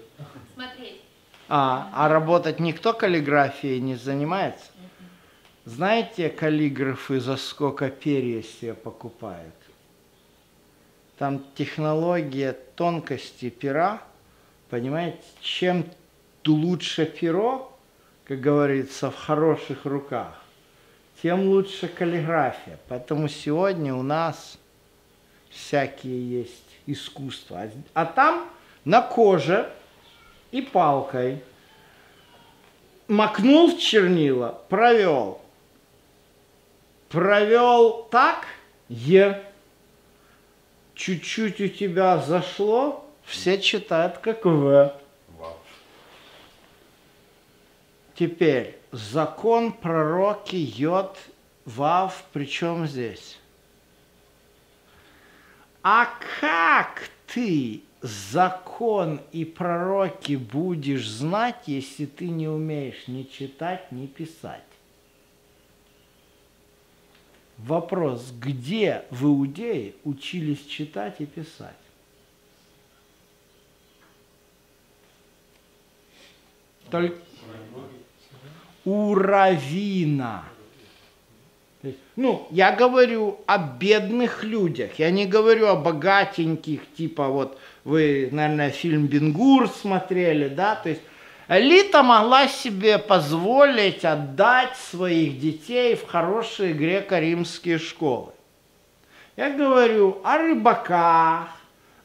Смотреть. 0.54 1.02
А, 1.48 1.90
а 1.94 2.10
работать 2.10 2.60
никто 2.60 2.94
каллиграфией 2.94 3.80
не 3.80 3.96
занимается? 3.96 4.66
Знаете, 5.64 6.30
каллиграфы 6.30 7.20
за 7.20 7.38
сколько 7.38 7.90
перья 7.90 8.42
себе 8.42 8.74
покупают? 8.74 9.56
Там 11.18 11.44
технология 11.56 12.54
тонкости 12.54 13.50
пера, 13.50 14.02
понимаете, 14.70 15.24
чем 15.42 15.86
лучше 16.46 17.06
перо, 17.06 17.72
как 18.26 18.40
говорится, 18.40 19.12
в 19.12 19.16
хороших 19.16 19.86
руках, 19.86 20.42
тем 21.22 21.48
лучше 21.48 21.88
каллиграфия. 21.88 22.80
Поэтому 22.88 23.28
сегодня 23.28 23.94
у 23.96 24.04
нас 24.04 24.58
всякие 25.50 26.40
есть 26.40 26.64
искусства. 26.86 27.62
А- 27.94 28.02
А 28.02 28.06
там 28.06 28.50
на 28.86 29.02
коже 29.02 29.70
и 30.52 30.62
палкой 30.62 31.44
макнул 33.08 33.72
в 33.76 33.80
чернила, 33.80 34.62
провел. 34.70 35.42
Провел 37.10 38.04
так, 38.12 38.46
е. 38.90 39.44
Чуть-чуть 40.94 41.62
у 41.62 41.68
тебя 41.68 42.18
зашло, 42.18 43.07
все 43.28 43.62
читают 43.62 44.18
как 44.20 44.46
в. 44.46 44.94
Вау. 45.38 45.58
Теперь 48.16 48.78
закон 48.92 49.74
пророки 49.74 50.56
йод 50.56 51.18
вав, 51.66 52.24
причем 52.32 52.88
здесь? 52.88 53.38
А 55.84 56.10
как 56.40 57.10
ты 57.28 57.82
закон 58.02 59.22
и 59.32 59.44
пророки 59.44 60.36
будешь 60.36 61.08
знать, 61.08 61.64
если 61.68 62.06
ты 62.06 62.30
не 62.30 62.48
умеешь 62.48 63.08
ни 63.08 63.24
читать, 63.24 63.92
ни 63.92 64.08
писать? 64.08 64.64
Вопрос, 67.58 68.32
где 68.32 69.04
в 69.10 69.26
Иудее 69.26 69.96
учились 70.04 70.66
читать 70.66 71.16
и 71.20 71.26
писать? 71.26 71.76
Только 76.90 77.18
у 78.88 79.16
равина. 79.16 80.44
То 81.82 81.88
есть, 81.90 82.00
Ну, 82.16 82.48
я 82.52 82.72
говорю 82.72 83.40
о 83.46 83.58
бедных 83.58 84.44
людях, 84.44 84.92
я 84.98 85.12
не 85.12 85.26
говорю 85.26 85.68
о 85.68 85.76
богатеньких, 85.76 86.82
типа 86.98 87.28
вот 87.28 87.60
вы, 87.84 88.30
наверное, 88.32 88.70
фильм 88.70 89.08
Бенгур 89.08 89.70
смотрели, 89.70 90.48
да, 90.48 90.76
то 90.76 90.90
есть 90.90 91.02
элита 91.50 92.02
могла 92.02 92.48
себе 92.48 92.98
позволить 92.98 94.06
отдать 94.06 94.76
своих 94.78 95.40
детей 95.40 95.96
в 95.96 96.08
хорошие 96.08 96.74
греко-римские 96.74 97.80
школы. 97.80 98.32
Я 99.36 99.52
говорю 99.52 100.20
о 100.24 100.38
рыбаках, 100.38 101.50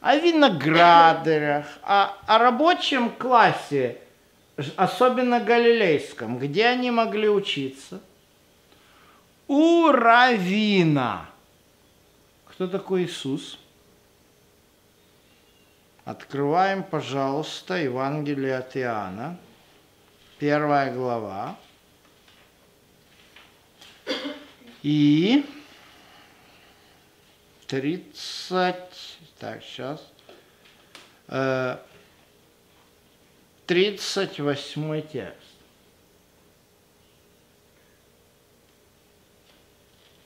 о 0.01 0.17
виноградарях, 0.17 1.65
о, 1.81 2.13
о 2.27 2.37
рабочем 2.37 3.09
классе, 3.09 3.97
особенно 4.75 5.39
галилейском, 5.39 6.37
где 6.37 6.67
они 6.67 6.91
могли 6.91 7.29
учиться. 7.29 8.01
У 9.47 9.91
равина. 9.91 11.29
Кто 12.45 12.67
такой 12.67 13.05
Иисус? 13.05 13.59
Открываем, 16.05 16.83
пожалуйста, 16.83 17.75
Евангелие 17.75 18.57
от 18.57 18.75
Иоанна, 18.75 19.39
первая 20.37 20.93
глава. 20.93 21.57
И 24.81 25.45
30, 27.67 28.75
так, 29.39 29.63
сейчас. 29.63 30.05
38 33.65 35.01
текст. 35.07 35.37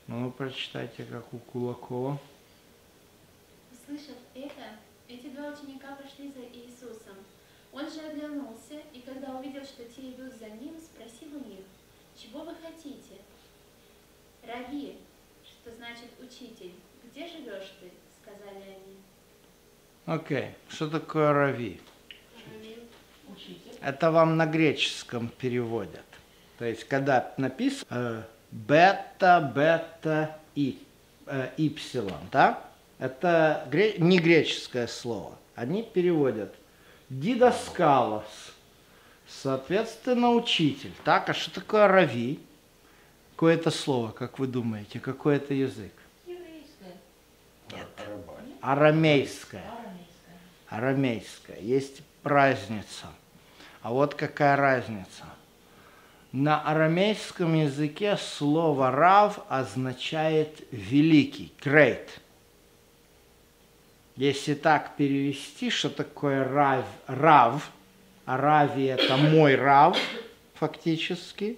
Ну, 0.08 0.32
прочитайте, 0.32 1.04
как 1.04 1.34
у 1.34 1.38
Кулакова. 1.38 2.20
Услышав 3.72 4.16
это, 4.34 4.78
эти 5.08 5.28
два 5.28 5.50
ученика 5.50 5.96
пошли 5.96 6.32
за 6.32 6.42
Иисусом. 6.42 7.18
Он 7.74 7.90
же 7.92 8.00
оглянулся, 8.02 8.82
и 8.94 9.02
когда 9.02 9.38
увидел, 9.38 9.64
что 9.64 9.84
те 9.84 10.12
идут 10.12 10.34
за 10.40 10.50
ним, 10.50 10.80
спросил 10.80 11.36
у 11.36 11.48
них, 11.48 11.60
«Чего 12.16 12.44
вы 12.44 12.56
хотите?» 12.56 13.22
«Рави», 14.44 14.98
что 15.44 15.76
значит 15.76 16.10
«учитель», 16.20 16.74
«Где 17.04 17.28
живешь 17.28 17.74
ты?»— 17.80 17.92
сказали 18.22 18.64
они. 18.64 18.98
Окей, 20.06 20.52
что 20.70 20.90
такое 20.90 21.34
рави? 21.34 21.82
Это 23.82 24.12
вам 24.12 24.38
на 24.38 24.46
греческом 24.46 25.30
переводят. 25.30 26.06
То 26.58 26.66
есть, 26.66 26.86
когда 26.86 27.34
написано 27.38 27.86
э, 27.90 28.22
бета, 28.52 29.52
бета, 29.56 30.38
и, 30.56 30.82
э, 31.28 31.50
ипсилон, 31.58 32.22
да? 32.32 32.64
Это 33.00 33.68
гре- 33.72 33.98
не 34.00 34.18
греческое 34.18 34.88
слово. 34.88 35.38
Они 35.56 35.84
переводят 35.84 36.54
дидоскалос, 37.10 38.54
соответственно, 39.28 40.32
учитель. 40.32 40.94
Так, 41.04 41.30
а 41.30 41.34
что 41.34 41.52
такое 41.52 41.88
рави? 41.88 42.40
Какое 43.36 43.54
это 43.54 43.70
слово, 43.70 44.12
как 44.12 44.40
вы 44.40 44.48
думаете? 44.48 45.00
Какой 45.00 45.36
это 45.38 45.54
язык? 45.54 45.94
Еврейская. 46.26 46.98
Нет. 47.72 47.88
Арамейское. 48.62 49.62
Арамейская. 49.62 50.68
арамейское. 50.70 51.60
Есть 51.60 52.02
разница. 52.24 53.08
А 53.88 53.92
вот 53.92 54.16
какая 54.16 54.58
разница. 54.58 55.24
На 56.34 56.60
арамейском 56.60 57.54
языке 57.54 58.18
слово 58.18 58.92
«рав» 58.92 59.40
означает 59.48 60.68
«великий», 60.72 61.54
«great». 61.64 62.10
Если 64.18 64.56
так 64.56 64.98
перевести, 64.98 65.70
что 65.70 65.90
такое 65.90 66.44
рав, 66.44 66.84
рав 67.08 67.72
Аравия– 68.26 68.96
это 68.98 69.16
мой 69.16 69.56
рав, 69.56 69.98
фактически, 70.56 71.58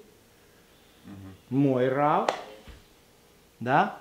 мой 1.49 1.89
рав, 1.89 2.29
да, 3.59 3.97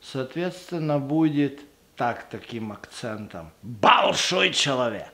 соответственно, 0.00 1.00
будет 1.00 1.62
так, 1.96 2.28
таким 2.30 2.70
акцентом. 2.70 3.50
Большой 3.62 4.52
человек. 4.52 5.11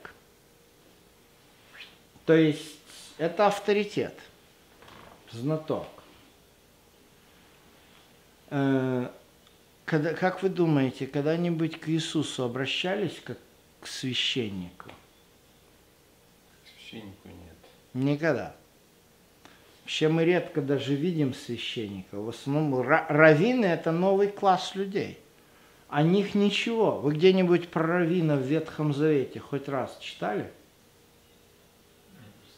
То 2.28 2.34
есть 2.34 2.76
это 3.16 3.46
авторитет, 3.46 4.12
знаток. 5.32 5.88
Э, 8.50 9.08
когда, 9.86 10.12
как 10.12 10.42
вы 10.42 10.50
думаете, 10.50 11.06
когда-нибудь 11.06 11.80
к 11.80 11.88
Иисусу 11.88 12.44
обращались 12.44 13.18
как 13.24 13.38
к 13.80 13.86
священнику? 13.86 14.90
Священнику 16.66 17.28
нет. 17.28 17.56
Никогда. 17.94 18.54
Вообще 19.80 20.08
мы 20.08 20.26
редко 20.26 20.60
даже 20.60 20.94
видим 20.94 21.32
священников. 21.32 22.20
В 22.24 22.28
основном 22.28 22.74
ра- 22.82 23.06
раввины– 23.08 23.64
это 23.66 23.90
новый 23.90 24.28
класс 24.28 24.74
людей. 24.74 25.18
О 25.88 26.02
них 26.02 26.34
ничего. 26.34 26.98
Вы 26.98 27.14
где-нибудь 27.14 27.70
про 27.70 28.00
раввина 28.00 28.36
в 28.36 28.42
Ветхом 28.42 28.92
Завете 28.92 29.40
хоть 29.40 29.66
раз 29.66 29.96
читали? 29.98 30.52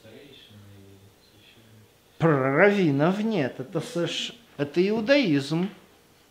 Старейшины 0.01 0.67
и 0.81 0.99
священники. 1.23 1.95
Про 2.09 2.10
раввинов 2.23 3.23
нет. 3.23 3.59
Это, 3.59 3.79
соверш- 3.79 4.35
это 4.57 4.87
иудаизм. 4.87 5.69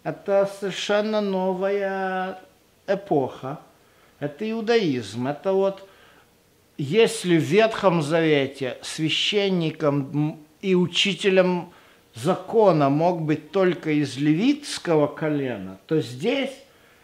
Это 0.03 0.49
совершенно 0.59 1.21
новая 1.21 2.39
эпоха. 2.87 3.59
Это 4.19 4.49
иудаизм. 4.49 5.27
Это 5.27 5.53
вот 5.53 5.87
если 6.77 7.37
в 7.37 7.43
Ветхом 7.43 8.01
Завете 8.01 8.77
священником 8.81 10.39
и 10.61 10.75
учителем 10.75 11.71
закона 12.15 12.89
мог 12.89 13.21
быть 13.21 13.51
только 13.51 13.91
из 13.91 14.17
левитского 14.17 15.07
колена, 15.07 15.77
то 15.87 16.01
здесь 16.01 16.53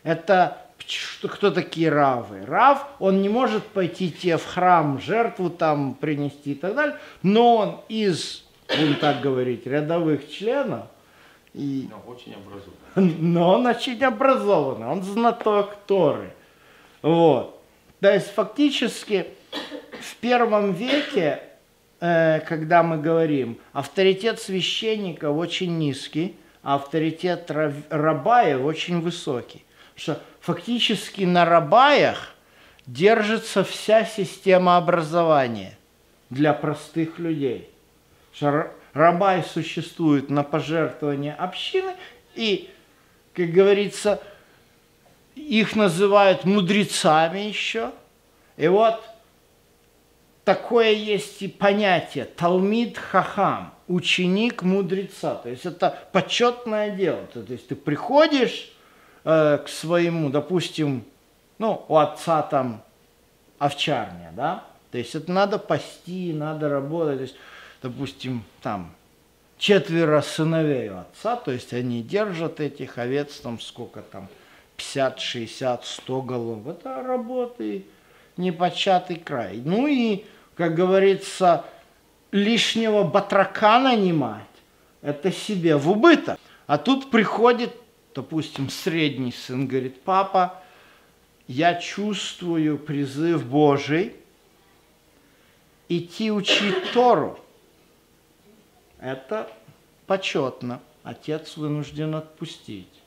это 0.03 0.61
что, 0.87 1.27
кто 1.27 1.51
такие 1.51 1.89
равы? 1.89 2.45
Рав, 2.45 2.87
он 2.99 3.21
не 3.21 3.29
может 3.29 3.65
пойти 3.65 4.11
тебе 4.11 4.37
в 4.37 4.45
храм, 4.45 4.99
жертву 5.01 5.49
там 5.49 5.95
принести 5.95 6.51
и 6.51 6.55
так 6.55 6.75
далее, 6.75 6.97
но 7.23 7.55
он 7.55 7.81
из, 7.89 8.44
будем 8.67 8.95
так 8.95 9.21
говорить, 9.21 9.65
рядовых 9.65 10.29
членов, 10.29 10.87
и, 11.53 11.87
Но 11.89 12.03
очень 12.11 12.33
образованный. 12.33 13.17
но 13.19 13.53
он 13.53 13.65
очень 13.65 14.03
образованный, 14.03 14.87
он 14.87 15.03
знаток 15.03 15.75
Торы. 15.87 16.33
Вот. 17.01 17.61
То 18.01 18.13
есть 18.13 18.31
фактически 18.31 19.27
в 20.01 20.15
первом 20.17 20.73
веке, 20.73 21.41
э, 22.01 22.41
когда 22.41 22.83
мы 22.83 22.97
говорим, 22.97 23.57
авторитет 23.71 24.41
священников 24.41 25.37
очень 25.37 25.77
низкий, 25.77 26.35
а 26.61 26.75
авторитет 26.75 27.49
рабаев 27.89 28.61
очень 28.65 28.99
высокий. 28.99 29.63
Что 29.95 30.19
фактически 30.41 31.23
на 31.23 31.45
рабаях 31.45 32.33
держится 32.85 33.63
вся 33.63 34.03
система 34.03 34.77
образования 34.77 35.77
для 36.29 36.53
простых 36.53 37.17
людей. 37.17 37.69
Рабай 38.93 39.43
существует 39.43 40.29
на 40.29 40.43
пожертвование 40.43 41.33
общины, 41.33 41.95
и, 42.33 42.69
как 43.33 43.49
говорится, 43.49 44.21
их 45.35 45.75
называют 45.75 46.45
мудрецами 46.45 47.39
еще. 47.39 47.91
И 48.57 48.67
вот 48.67 49.03
такое 50.45 50.91
есть 50.91 51.41
и 51.41 51.47
понятие 51.47 52.25
Талмид 52.25 52.97
Хахам, 52.97 53.73
ученик 53.87 54.63
мудреца. 54.63 55.35
То 55.35 55.49
есть 55.49 55.65
это 55.65 56.07
почетное 56.11 56.91
дело. 56.91 57.25
То 57.33 57.43
есть 57.49 57.67
ты 57.67 57.75
приходишь 57.75 58.71
э, 59.23 59.57
к 59.57 59.67
своему, 59.67 60.29
допустим, 60.29 61.03
ну, 61.57 61.85
у 61.87 61.97
отца 61.97 62.41
там 62.41 62.81
овчарня, 63.59 64.31
да? 64.35 64.63
То 64.91 64.97
есть 64.97 65.15
это 65.15 65.31
надо 65.31 65.59
пасти, 65.59 66.31
надо 66.33 66.69
работать. 66.69 67.17
То 67.17 67.23
есть, 67.23 67.35
допустим, 67.85 68.43
там 68.63 68.91
четверо 69.59 70.21
сыновей 70.21 70.89
отца, 70.89 71.35
то 71.35 71.51
есть 71.51 71.71
они 71.71 72.01
держат 72.01 72.59
этих 72.59 72.97
овец 72.97 73.39
там 73.41 73.59
сколько 73.59 74.01
там, 74.01 74.27
50, 74.75 75.19
60, 75.19 75.85
100 75.85 76.21
голов. 76.23 76.67
Это 76.67 77.03
работы 77.03 77.85
непочатый 78.37 79.17
край. 79.17 79.61
Ну 79.63 79.85
и, 79.85 80.25
как 80.55 80.73
говорится, 80.73 81.63
лишнего 82.31 83.03
батрака 83.03 83.79
нанимать, 83.79 84.41
это 85.03 85.31
себе 85.31 85.77
в 85.77 85.87
убыток. 85.87 86.39
А 86.65 86.79
тут 86.79 87.11
приходит, 87.11 87.71
допустим, 88.15 88.71
средний 88.71 89.31
сын, 89.31 89.67
говорит, 89.67 90.01
папа, 90.01 90.59
я 91.47 91.75
чувствую 91.75 92.79
призыв 92.79 93.45
Божий 93.45 94.15
идти 95.87 96.31
учить 96.31 96.91
Тору. 96.91 97.39
Это 99.05 99.47
почетно. 100.07 100.81
Отец 101.03 101.57
вынужден 101.57 102.15
отпустить. 102.15 103.03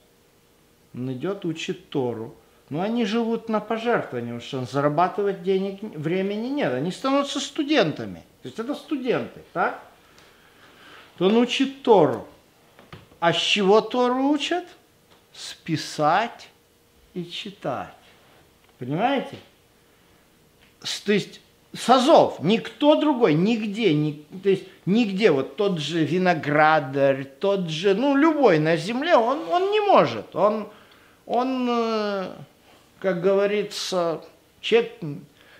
Он 0.95 1.13
идет, 1.13 1.45
учит 1.45 1.91
Тору. 1.91 2.37
Но 2.71 2.83
они 2.83 3.05
живут 3.05 3.49
на 3.49 3.59
пожертвования, 3.59 4.35
потому 4.35 4.41
что 4.41 4.65
зарабатывать 4.65 5.43
денег 5.43 5.83
времени 5.83 6.47
нет. 6.47 6.73
Они 6.73 6.93
становятся 6.93 7.41
студентами. 7.41 8.23
То 8.43 8.49
есть 8.49 8.61
это 8.61 8.77
студенты, 8.77 9.41
так? 9.53 9.83
То 11.17 11.27
он 11.27 11.37
учит 11.37 11.83
Тору. 11.83 12.29
А 13.19 13.33
с 13.33 13.37
чего 13.37 13.81
Тору 13.81 14.29
учат? 14.29 14.67
Списать 15.33 16.49
и 17.13 17.25
читать. 17.25 17.95
Понимаете? 18.79 19.37
То 21.05 21.13
есть 21.13 21.41
с 21.79 21.89
азов, 21.89 22.41
никто 22.41 22.97
другой, 22.97 23.35
нигде, 23.35 23.95
ни- 23.95 24.25
то 24.43 24.49
есть 24.49 24.65
нигде, 24.85 25.31
вот 25.31 25.57
тот 25.57 25.79
же 25.79 26.05
виноградарь, 26.05 27.25
тот 27.25 27.69
же, 27.69 27.95
ну, 27.95 28.17
любой 28.17 28.59
на 28.59 28.77
земле, 28.77 29.17
он, 29.17 29.49
он 29.49 29.71
не 29.71 29.81
может, 29.81 30.35
он, 30.35 30.69
он, 31.25 31.69
э, 31.71 32.33
как 32.99 33.21
говорится, 33.23 34.23
человек 34.61 34.93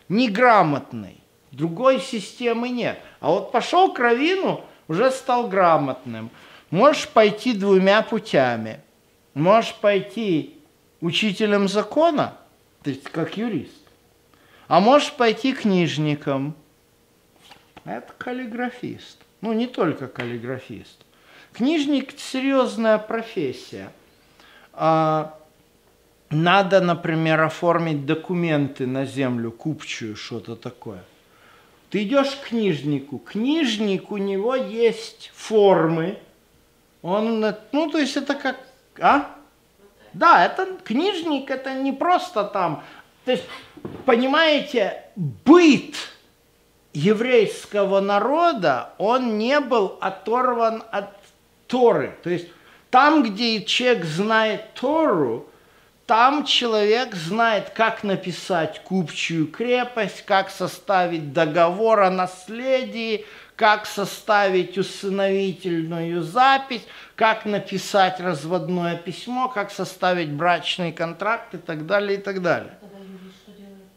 неграмотный, 0.09 1.21
другой 1.53 2.01
системы 2.01 2.69
нет. 2.69 2.99
А 3.21 3.31
вот 3.31 3.53
пошел 3.53 3.93
к 3.93 3.99
Равину, 4.01 4.63
уже 4.89 5.11
стал 5.11 5.47
грамотным. 5.47 6.31
Можешь 6.71 7.09
пойти 7.09 7.53
двумя 7.53 8.03
путями. 8.03 8.81
Можешь 9.35 9.75
пойти 9.75 10.57
учителем 11.01 11.69
закона, 11.69 12.37
то 12.83 12.91
есть 12.91 13.05
как 13.05 13.37
юрист. 13.37 13.78
А 14.69 14.81
можешь 14.81 15.13
пойти 15.13 15.55
книжником. 15.55 16.55
Это 17.85 18.13
каллиграфист. 18.19 19.19
Ну, 19.41 19.55
не 19.55 19.67
только 19.67 20.09
каллиграфист. 20.09 21.05
Книжник– 21.55 22.13
серьезная 22.19 22.99
профессия. 22.99 23.91
А, 24.75 25.39
надо, 26.29 26.81
например, 26.81 27.41
оформить 27.41 28.05
документы 28.05 28.87
на 28.87 29.07
землю, 29.07 29.51
купчую, 29.51 30.17
что-то 30.17 30.55
такое. 30.55 31.03
Ты 31.89 32.03
идешь 32.03 32.37
к 32.37 32.49
книжнику. 32.49 33.19
Книжник, 33.19 34.11
у 34.11 34.19
него 34.19 34.55
есть 34.55 35.33
формы. 35.35 36.19
Он, 37.01 37.41
ну, 37.73 37.91
то 37.91 37.99
есть 37.99 38.19
это 38.19 38.35
как... 38.35 38.59
А? 39.01 39.35
Да, 40.13 40.45
это 40.45 40.77
книжник, 40.85 41.51
это 41.51 41.73
не 41.75 41.93
просто 41.93 42.45
там. 42.45 42.83
То 43.29 43.33
есть, 43.33 43.45
понимаете, 44.07 45.03
быт 45.15 45.97
еврейского 46.95 48.01
народа, 48.01 48.95
он 48.97 49.37
не 49.37 49.61
был 49.61 49.99
оторван 50.01 50.83
от 50.91 51.11
Торы. 51.67 52.17
То 52.23 52.31
есть, 52.31 52.49
там, 52.89 53.23
где 53.23 53.63
человек 53.65 54.07
знает 54.07 54.73
Тору, 54.73 55.47
там 56.07 56.47
человек 56.47 57.15
знает, 57.15 57.69
как 57.69 58.03
написать 58.03 58.83
купчую 58.83 59.47
крепость, 59.47 60.23
как 60.25 60.49
составить 60.49 61.35
договор 61.35 62.01
о 62.01 62.11
наследии, 62.11 63.27
как 63.57 63.87
составить 63.87 64.79
усыновительную 64.79 66.23
запись, 66.23 66.87
как 67.17 67.45
написать 67.45 68.21
разводное 68.21 68.97
письмо, 68.97 69.49
как 69.49 69.73
составить 69.73 70.31
брачный 70.31 70.93
контракт 70.93 71.55
и 71.55 71.59
так 71.59 71.85
далее, 71.85 72.19
и 72.19 72.23
так 72.23 72.41
далее. 72.41 72.79
Тогда 72.81 72.99
юрист 72.99 73.37
что 73.43 73.51
делает, 73.51 73.89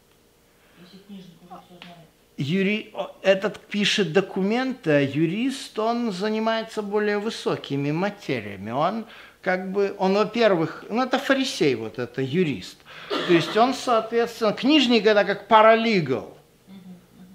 если 0.80 0.98
книжник 1.06 1.36
уже 1.48 1.60
все 1.60 1.78
знает? 1.80 2.08
Юри... 2.42 2.92
Этот 3.22 3.58
пишет 3.58 4.12
документы, 4.12 4.90
а 4.90 5.00
юрист, 5.00 5.78
он 5.78 6.12
занимается 6.12 6.82
более 6.82 7.18
высокими 7.18 7.92
материями. 7.92 8.70
Он 8.70 9.06
как 9.42 9.72
бы, 9.72 9.94
он, 9.98 10.14
во-первых, 10.14 10.84
ну 10.88 11.02
это 11.02 11.18
фарисей, 11.18 11.74
вот 11.74 11.98
это 11.98 12.22
юрист. 12.22 12.78
То 13.08 13.32
есть 13.32 13.56
он, 13.56 13.74
соответственно, 13.74 14.52
книжник 14.52 15.06
это 15.06 15.24
как 15.24 15.48
паралигал, 15.48 16.36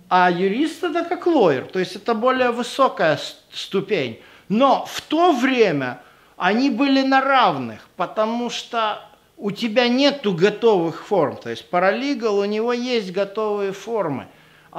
а 0.10 0.32
юрист 0.32 0.84
это 0.84 1.04
как 1.04 1.28
лоер, 1.28 1.66
то 1.66 1.80
есть 1.80 1.96
это 1.96 2.14
более 2.14 2.52
высокая 2.52 3.20
ступень. 3.52 4.22
Но 4.50 4.86
в 4.86 5.02
то 5.02 5.34
время 5.34 6.02
они 6.38 6.70
были 6.70 7.02
на 7.02 7.22
равных, 7.22 7.88
потому 7.98 8.50
что 8.50 9.02
у 9.36 9.52
тебя 9.52 9.88
нету 9.88 10.34
готовых 10.34 11.06
форм. 11.06 11.38
То 11.38 11.50
есть 11.50 11.70
паралигал, 11.70 12.40
у 12.40 12.46
него 12.46 12.74
есть 12.74 13.12
готовые 13.12 13.74
формы. 13.74 14.28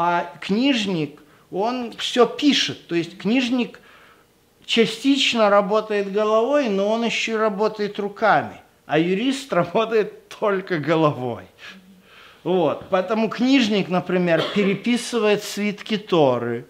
А 0.00 0.32
книжник, 0.40 1.20
он 1.50 1.92
все 1.98 2.24
пишет. 2.24 2.86
То 2.86 2.94
есть 2.94 3.18
книжник– 3.18 3.80
частично 4.68 5.48
работает 5.48 6.12
головой, 6.12 6.68
но 6.68 6.88
он 6.90 7.04
еще 7.04 7.32
и 7.32 7.36
работает 7.36 7.98
руками. 7.98 8.60
А 8.86 8.98
юрист 8.98 9.52
работает 9.52 10.28
только 10.28 10.78
головой. 10.78 11.44
Вот. 12.44 12.84
Поэтому 12.90 13.28
книжник, 13.28 13.88
например, 13.88 14.44
переписывает 14.54 15.42
свитки 15.42 15.96
Торы. 15.96 16.66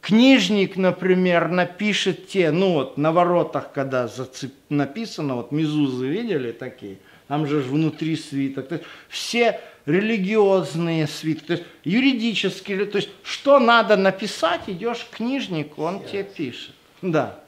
Книжник, 0.00 0.76
например, 0.76 1.48
напишет 1.48 2.28
те, 2.28 2.52
ну 2.52 2.74
вот 2.74 2.96
на 2.96 3.10
воротах, 3.10 3.72
когда 3.72 4.06
зацеп... 4.06 4.54
написано, 4.68 5.34
вот 5.34 5.50
мезузы 5.50 6.06
видели 6.06 6.52
такие, 6.52 6.98
там 7.26 7.46
же 7.48 7.58
внутри 7.58 8.16
свиток. 8.16 8.68
Все 9.08 9.60
религиозные 9.88 11.06
свитки, 11.06 11.46
то 11.46 11.52
есть 11.54 11.64
юридические, 11.82 12.84
то 12.84 12.98
есть 12.98 13.08
что 13.22 13.58
надо 13.58 13.96
написать, 13.96 14.62
идешь 14.66 15.06
к 15.10 15.16
книжнику, 15.16 15.82
он 15.82 16.04
тебе 16.04 16.24
пишет. 16.24 16.74
Да. 17.00 17.40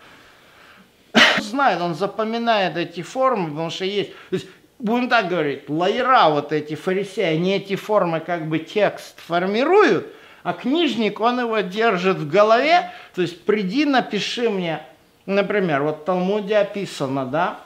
Он 1.12 1.42
знает, 1.42 1.80
он 1.82 1.94
запоминает 1.94 2.76
эти 2.76 3.02
формы, 3.02 3.50
потому 3.50 3.70
что 3.70 3.84
есть... 3.84 4.10
То 4.30 4.36
есть, 4.36 4.46
будем 4.78 5.10
так 5.10 5.28
говорить, 5.28 5.68
лайера 5.68 6.30
вот 6.30 6.52
эти 6.52 6.74
фарисеи, 6.74 7.34
они 7.34 7.56
эти 7.56 7.76
формы 7.76 8.20
как 8.20 8.48
бы 8.48 8.58
текст 8.58 9.20
формируют, 9.20 10.06
а 10.42 10.54
книжник, 10.54 11.20
он 11.20 11.40
его 11.40 11.60
держит 11.60 12.16
в 12.16 12.30
голове, 12.30 12.90
то 13.14 13.20
есть 13.20 13.44
приди, 13.44 13.84
напиши 13.84 14.48
мне, 14.48 14.80
например, 15.26 15.82
вот 15.82 16.00
в 16.00 16.04
Талмуде 16.04 16.56
описано, 16.56 17.26
да, 17.26 17.60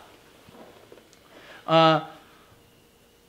а, 1.67 2.11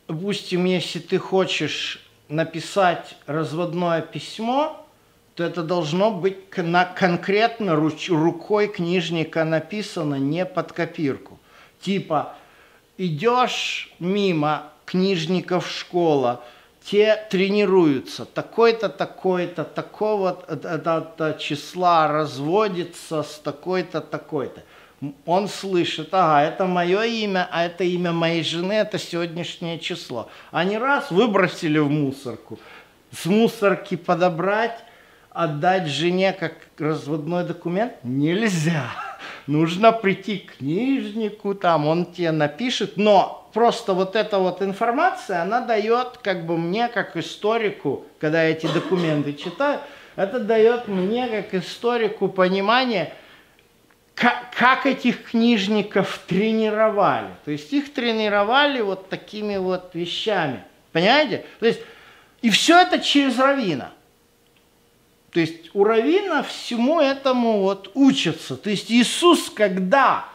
допустим, 0.07 0.65
если 0.65 0.99
ты 0.99 1.17
хочешь 1.17 2.01
написать 2.27 3.15
разводное 3.27 4.01
письмо, 4.01 4.85
то 5.35 5.43
это 5.43 5.63
должно 5.63 6.11
быть 6.11 6.49
конкретно 6.49 7.75
рукой 7.75 8.67
книжника 8.67 9.43
написано, 9.43 10.15
не 10.15 10.45
под 10.45 10.71
копирку. 10.71 11.39
Типа, 11.81 12.35
идешь 12.97 13.93
мимо 13.99 14.71
книжников 14.85 15.69
школа, 15.69 16.43
те 16.83 17.27
тренируются, 17.29 18.25
такой-то, 18.25 18.89
такой-то, 18.89 19.63
такого-то 19.65 21.37
числа 21.39 22.07
разводится 22.07 23.23
с 23.23 23.39
такой-то, 23.39 24.01
такой-то. 24.01 24.63
Он 25.25 25.47
слышит, 25.47 26.09
ага, 26.13 26.47
это 26.47 26.65
мое 26.65 27.03
имя, 27.03 27.47
а 27.51 27.65
это 27.65 27.83
имя 27.83 28.11
моей 28.11 28.43
жены, 28.43 28.73
это 28.73 28.97
сегодняшнее 28.97 29.77
число. 29.77 30.29
Они 30.51 30.77
раз 30.77 31.11
выбросили 31.11 31.79
в 31.79 31.89
мусорку, 31.89 32.59
с 33.11 33.25
мусорки 33.25 33.95
подобрать, 33.97 34.83
отдать 35.31 35.87
жене 35.87 36.31
как 36.31 36.53
разводной 36.79 37.43
документ 37.43 37.93
нельзя. 38.03 38.89
Нужно 39.47 39.91
прийти 39.91 40.39
к 40.39 40.57
книжнику, 40.57 41.53
там 41.53 41.87
он 41.87 42.05
тебе 42.05 42.31
напишет, 42.31 42.93
но 42.95 43.49
просто 43.53 43.93
вот 43.93 44.15
эта 44.15 44.39
вот 44.39 44.61
информация, 44.61 45.41
она 45.41 45.61
дает 45.61 46.17
как 46.23 46.45
бы 46.45 46.57
мне, 46.57 46.87
как 46.87 47.15
историку, 47.17 48.05
когда 48.19 48.43
я 48.43 48.51
эти 48.51 48.65
документы 48.67 49.33
читаю, 49.33 49.79
это 50.15 50.39
дает 50.39 50.87
мне, 50.87 51.27
как 51.27 51.53
историку, 51.53 52.27
понимание, 52.27 53.13
как, 54.15 54.85
этих 54.85 55.25
книжников 55.25 56.19
тренировали. 56.25 57.29
То 57.43 57.51
есть 57.51 57.71
их 57.73 57.93
тренировали 57.93 58.81
вот 58.81 59.09
такими 59.09 59.57
вот 59.57 59.91
вещами. 59.93 60.63
Понимаете? 60.91 61.45
То 61.59 61.67
есть, 61.67 61.81
и 62.41 62.49
все 62.49 62.81
это 62.81 62.99
через 62.99 63.37
равина. 63.37 63.91
То 65.31 65.41
есть 65.41 65.71
у 65.73 65.83
равина 65.83 66.43
всему 66.43 67.01
этому 67.01 67.59
вот 67.59 67.91
учатся. 67.93 68.55
То 68.55 68.69
есть 68.69 68.89
Иисус, 68.89 69.49
когда 69.49 70.25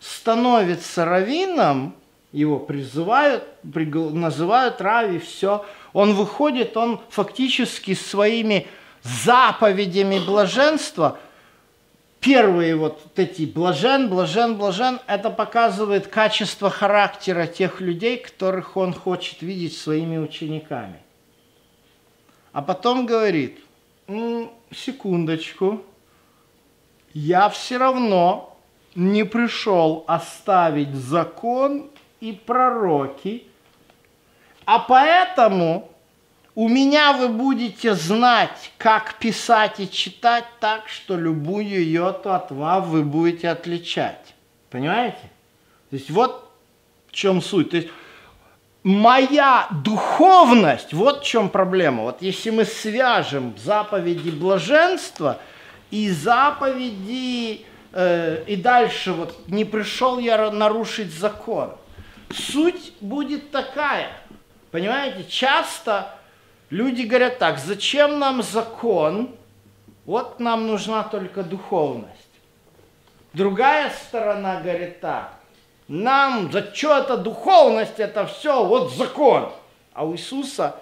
становится 0.00 1.04
раввином, 1.04 1.94
его 2.32 2.58
призывают, 2.58 3.44
называют 3.62 4.80
рави, 4.80 5.20
все, 5.20 5.64
он 5.92 6.14
выходит, 6.14 6.76
он 6.76 7.00
фактически 7.08 7.94
своими 7.94 8.66
заповедями 9.02 10.18
блаженства, 10.18 11.18
первые 12.26 12.74
вот 12.74 13.00
эти 13.14 13.44
блажен, 13.44 14.08
блажен, 14.08 14.56
блажен, 14.56 14.98
это 15.06 15.30
показывает 15.30 16.08
качество 16.08 16.70
характера 16.70 17.46
тех 17.46 17.80
людей, 17.80 18.16
которых 18.18 18.76
он 18.76 18.92
хочет 18.92 19.42
видеть 19.42 19.78
своими 19.78 20.18
учениками. 20.18 20.98
А 22.52 22.62
потом 22.62 23.06
говорит, 23.06 23.60
ну, 24.08 24.52
секундочку, 24.74 25.82
я 27.14 27.48
все 27.48 27.76
равно 27.76 28.58
не 28.96 29.24
пришел 29.24 30.04
оставить 30.08 30.94
закон 30.94 31.88
и 32.18 32.32
пророки, 32.32 33.44
а 34.64 34.80
поэтому 34.80 35.92
у 36.56 36.68
меня 36.68 37.12
вы 37.12 37.28
будете 37.28 37.94
знать, 37.94 38.72
как 38.78 39.18
писать 39.18 39.78
и 39.78 39.90
читать 39.90 40.46
так, 40.58 40.88
что 40.88 41.14
любую 41.14 41.86
йоту 41.86 42.32
от 42.32 42.50
вас 42.50 42.84
вы 42.86 43.02
будете 43.02 43.50
отличать. 43.50 44.34
Понимаете? 44.70 45.18
То 45.90 45.96
есть 45.96 46.10
вот 46.10 46.50
в 47.08 47.12
чем 47.12 47.42
суть. 47.42 47.70
То 47.70 47.76
есть 47.76 47.90
моя 48.82 49.68
духовность, 49.84 50.94
вот 50.94 51.20
в 51.20 51.26
чем 51.26 51.50
проблема. 51.50 52.04
Вот 52.04 52.22
если 52.22 52.48
мы 52.48 52.64
свяжем 52.64 53.54
заповеди 53.62 54.30
блаженства 54.30 55.38
и 55.90 56.08
заповеди, 56.08 57.66
э, 57.92 58.44
и 58.46 58.56
дальше 58.56 59.12
вот 59.12 59.46
не 59.48 59.66
пришел 59.66 60.18
я 60.18 60.50
нарушить 60.50 61.12
закон, 61.12 61.72
суть 62.32 62.94
будет 63.02 63.50
такая. 63.50 64.08
Понимаете, 64.70 65.26
часто 65.28 66.15
люди 66.70 67.02
говорят 67.02 67.38
так, 67.38 67.58
зачем 67.58 68.18
нам 68.18 68.42
закон, 68.42 69.34
вот 70.04 70.40
нам 70.40 70.66
нужна 70.66 71.02
только 71.02 71.42
духовность. 71.42 72.10
Другая 73.32 73.90
сторона 73.90 74.60
говорит 74.60 75.00
так. 75.00 75.32
Нам 75.88 76.50
за 76.50 76.74
что 76.74 76.98
это 76.98 77.16
духовность, 77.16 78.00
это 78.00 78.26
все, 78.26 78.64
вот 78.64 78.92
закон. 78.92 79.52
А 79.92 80.04
у 80.04 80.14
Иисуса 80.14 80.76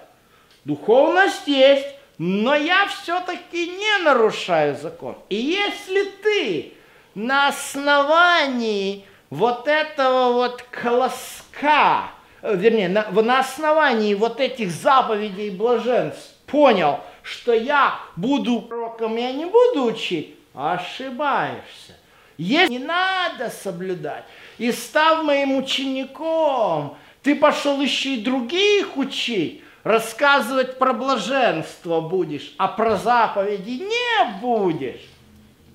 духовность 0.63 1.47
есть, 1.47 1.87
но 2.17 2.55
я 2.55 2.87
все-таки 2.87 3.67
не 3.67 4.03
нарушаю 4.03 4.75
закон. 4.75 5.17
И 5.29 5.35
если 5.35 6.05
ты 6.23 6.73
на 7.13 7.49
основании 7.49 9.05
вот 9.29 9.67
этого 9.67 10.33
вот 10.33 10.61
колоска, 10.63 12.09
вернее, 12.53 12.89
на, 12.89 13.09
на 13.09 13.39
основании 13.39 14.13
вот 14.13 14.39
этих 14.39 14.71
заповедей 14.71 15.49
блаженств 15.49 16.33
понял, 16.45 16.99
что 17.23 17.53
я 17.53 17.99
буду 18.15 18.61
пророком, 18.61 19.17
я 19.17 19.31
не 19.31 19.45
буду 19.45 19.85
учить, 19.85 20.35
ошибаешься. 20.53 21.95
Если 22.37 22.73
не 22.73 22.79
надо 22.79 23.49
соблюдать, 23.49 24.25
и 24.57 24.71
став 24.71 25.23
моим 25.23 25.55
учеником, 25.57 26.97
ты 27.23 27.35
пошел 27.35 27.81
еще 27.81 28.15
и 28.15 28.23
других 28.23 28.97
учить, 28.97 29.63
рассказывать 29.83 30.77
про 30.77 30.93
блаженство 30.93 32.01
будешь, 32.01 32.53
а 32.57 32.67
про 32.67 32.97
заповеди 32.97 33.83
не 33.83 34.39
будешь, 34.41 35.07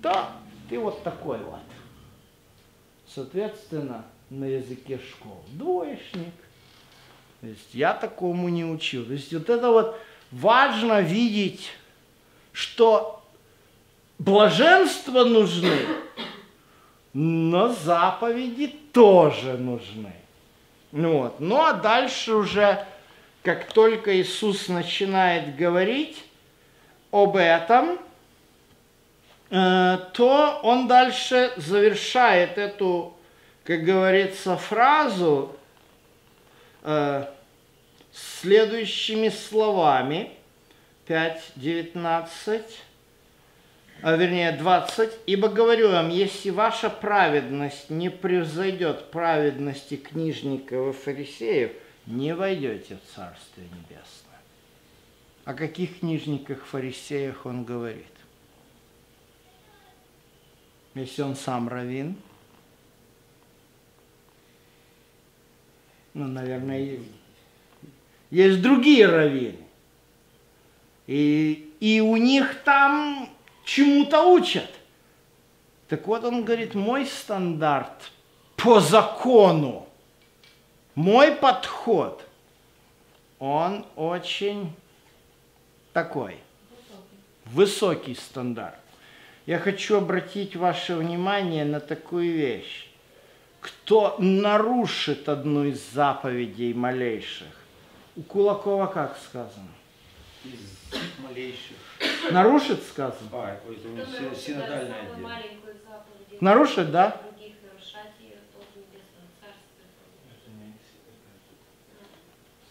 то 0.02 0.26
ты 0.68 0.78
вот 0.78 1.02
такой 1.02 1.38
вот. 1.38 1.61
Соответственно, 3.12 4.04
на 4.28 4.44
языке 4.44 5.00
школ. 5.11 5.42
Двоечник. 5.48 6.35
То 7.40 7.46
есть 7.46 7.74
я 7.74 7.94
такому 7.94 8.48
не 8.48 8.64
учил. 8.64 9.05
То 9.07 9.12
есть 9.12 9.33
вот 9.33 9.48
это 9.48 9.70
вот 9.70 9.98
важно 10.31 11.00
видеть, 11.00 11.72
что 12.53 13.24
блаженство 14.18 15.24
нужны, 15.24 15.79
но 17.14 17.68
заповеди 17.68 18.66
тоже 18.92 19.55
нужны. 19.55 20.12
Ну, 20.92 21.18
вот. 21.18 21.40
ну 21.40 21.64
а 21.64 21.72
дальше 21.72 22.35
уже, 22.35 22.85
как 23.42 23.72
только 23.72 24.20
Иисус 24.20 24.68
начинает 24.68 25.57
говорить 25.57 26.22
об 27.11 27.37
этом, 27.37 27.98
э, 29.50 29.98
то 30.12 30.61
он 30.62 30.88
дальше 30.88 31.53
завершает 31.57 32.59
эту, 32.59 33.16
как 33.64 33.85
говорится, 33.85 34.57
фразу 34.57 35.57
э, 36.82 37.26
следующими 38.12 39.28
словами. 39.28 40.32
5.19 41.06 42.62
а 44.02 44.16
вернее 44.16 44.52
20, 44.52 45.10
«Ибо 45.26 45.48
говорю 45.48 45.90
вам, 45.90 46.08
если 46.08 46.50
ваша 46.50 46.88
праведность 46.88 47.90
не 47.90 48.08
превзойдет 48.08 49.10
праведности 49.10 49.96
книжников 49.96 50.88
и 50.88 50.98
фарисеев, 50.98 51.72
не 52.06 52.34
войдете 52.34 52.96
в 52.96 53.14
Царствие 53.14 53.66
Небесное». 53.66 54.40
О 55.44 55.52
каких 55.52 56.00
книжниках, 56.00 56.64
фарисеях 56.64 57.44
он 57.44 57.64
говорит? 57.64 58.06
Если 60.94 61.20
он 61.20 61.36
сам 61.36 61.68
равин, 61.68 62.16
ну, 66.20 66.28
наверное, 66.28 66.98
есть 68.30 68.61
другие 68.61 69.06
раввины. 69.06 69.64
И, 71.06 71.72
и 71.80 72.00
у 72.00 72.16
них 72.16 72.62
там 72.62 73.30
чему-то 73.64 74.22
учат. 74.22 74.70
Так 75.88 76.06
вот 76.06 76.24
он 76.24 76.44
говорит, 76.44 76.74
мой 76.74 77.06
стандарт 77.06 78.12
по 78.56 78.80
закону, 78.80 79.88
мой 80.94 81.33
подход, 81.33 82.22
он 83.38 83.87
очень 83.96 84.74
такой, 85.94 86.37
высокий 87.46 88.14
стандарт. 88.14 88.78
Я 89.46 89.59
хочу 89.59 89.96
обратить 89.96 90.54
ваше 90.54 90.94
внимание 90.94 91.64
на 91.64 91.80
такую 91.80 92.33
вещь. 92.35 92.89
Кто 93.60 94.16
нарушит 94.18 95.28
одну 95.28 95.64
из 95.64 95.80
заповедей 95.92 96.72
малейших, 96.72 97.48
у 98.16 98.22
Кулакова 98.22 98.86
как 98.86 99.18
сказано? 99.18 99.68
Из 100.44 100.78
малейших. 101.22 101.76
Нарушит 102.30 102.82
сказано? 102.82 103.28
А, 103.32 103.52
это 103.54 103.68
у 103.88 103.90
меня 103.90 104.04
Кто 104.04 104.34
си- 104.34 104.54
нарушит 106.40 106.90
да? 106.90 107.20
Других 107.22 107.54
нарушать 107.62 108.12
ее, 108.20 108.36
тот 108.54 108.64
в 108.72 108.76
небесном 108.78 109.28
царстве. 109.40 109.84
Это 110.30 110.50
не 110.56 110.72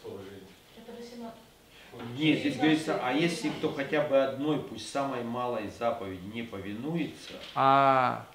слово 0.01 0.19
жизни. 0.23 0.47
Это 0.77 0.91
18. 0.99 2.17
Нет, 2.17 2.39
здесь 2.39 2.55
говорится, 2.57 2.99
а 3.03 3.13
если 3.13 3.49
кто 3.49 3.71
хотя 3.71 4.01
бы 4.07 4.23
одной, 4.23 4.59
пусть 4.59 4.91
самой 4.91 5.23
малой 5.23 5.69
заповеди 5.77 6.25
не 6.33 6.41
повинуется, 6.43 7.33
А 7.53 8.25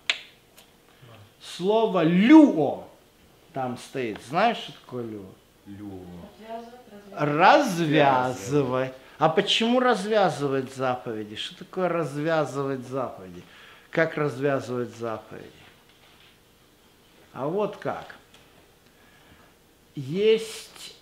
слово 1.56 2.02
люо 2.02 2.88
там 3.52 3.78
стоит. 3.78 4.20
Знаешь, 4.24 4.58
что 4.58 4.72
такое 4.72 5.04
люо? 5.04 5.26
лю. 5.66 6.00
Развязывать, 6.40 6.80
развязывать. 6.92 7.20
Развязывать. 7.20 8.94
А 9.18 9.28
почему 9.28 9.80
развязывать 9.80 10.74
заповеди? 10.74 11.36
Что 11.36 11.58
такое 11.58 11.88
развязывать 11.88 12.86
заповеди? 12.86 13.42
Как 13.90 14.16
развязывать 14.16 14.94
заповеди? 14.96 15.50
А 17.32 17.46
вот 17.46 17.76
как. 17.76 18.16
Есть 19.94 20.96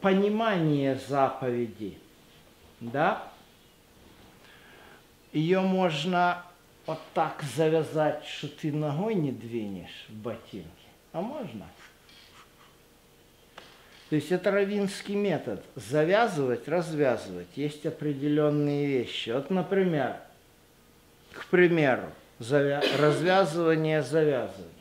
понимание 0.00 1.00
заповеди, 1.08 1.98
да? 2.80 3.22
Ее 5.32 5.60
можно 5.60 6.44
вот 6.88 6.98
так 7.12 7.42
завязать, 7.54 8.24
что 8.24 8.48
ты 8.48 8.72
ногой 8.72 9.14
не 9.14 9.30
двинешь 9.30 10.06
в 10.08 10.14
ботинке. 10.14 10.68
А 11.12 11.20
можно? 11.20 11.66
То 14.08 14.16
есть 14.16 14.32
это 14.32 14.50
равинский 14.50 15.14
метод. 15.14 15.62
Завязывать, 15.76 16.66
развязывать. 16.66 17.48
Есть 17.56 17.84
определенные 17.84 18.86
вещи. 18.86 19.28
Вот, 19.28 19.50
например, 19.50 20.16
к 21.34 21.44
примеру, 21.48 22.10
завя- 22.40 22.82
развязывание, 22.96 24.02
завязывание. 24.02 24.72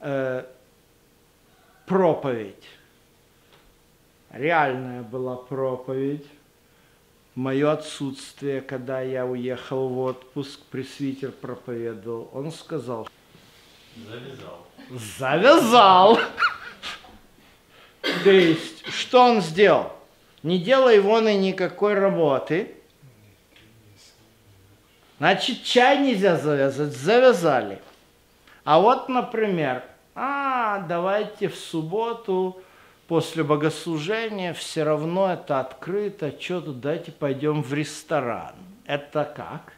Э, 0.00 0.44
проповедь. 1.86 2.64
Реальная 4.30 5.02
была 5.02 5.36
проповедь. 5.36 6.26
Мое 7.34 7.72
отсутствие, 7.72 8.60
когда 8.60 9.00
я 9.00 9.26
уехал 9.26 9.88
в 9.88 9.98
отпуск, 9.98 10.60
пресвитер 10.70 11.32
проповедовал. 11.32 12.30
Он 12.32 12.52
сказал, 12.52 13.08
Завязал. 13.96 14.66
завязал. 15.18 16.18
То 18.22 18.30
есть, 18.30 18.86
что 18.86 19.22
он 19.22 19.40
сделал? 19.40 19.92
Не 20.44 20.58
делай 20.58 21.00
вон 21.00 21.26
и 21.26 21.34
никакой 21.36 21.94
работы. 21.94 22.74
Значит, 25.18 25.64
чай 25.64 25.98
нельзя 25.98 26.36
завязать. 26.36 26.92
Завязали. 26.92 27.80
А 28.64 28.78
вот, 28.78 29.08
например, 29.08 29.82
а, 30.14 30.80
давайте 30.88 31.48
в 31.48 31.56
субботу 31.56 32.62
после 33.06 33.44
богослужения 33.44 34.52
все 34.54 34.82
равно 34.84 35.32
это 35.32 35.60
открыто, 35.60 36.32
что 36.38 36.60
тут, 36.60 36.80
давайте 36.80 37.12
пойдем 37.12 37.62
в 37.62 37.72
ресторан. 37.72 38.54
Это 38.86 39.24
как? 39.24 39.72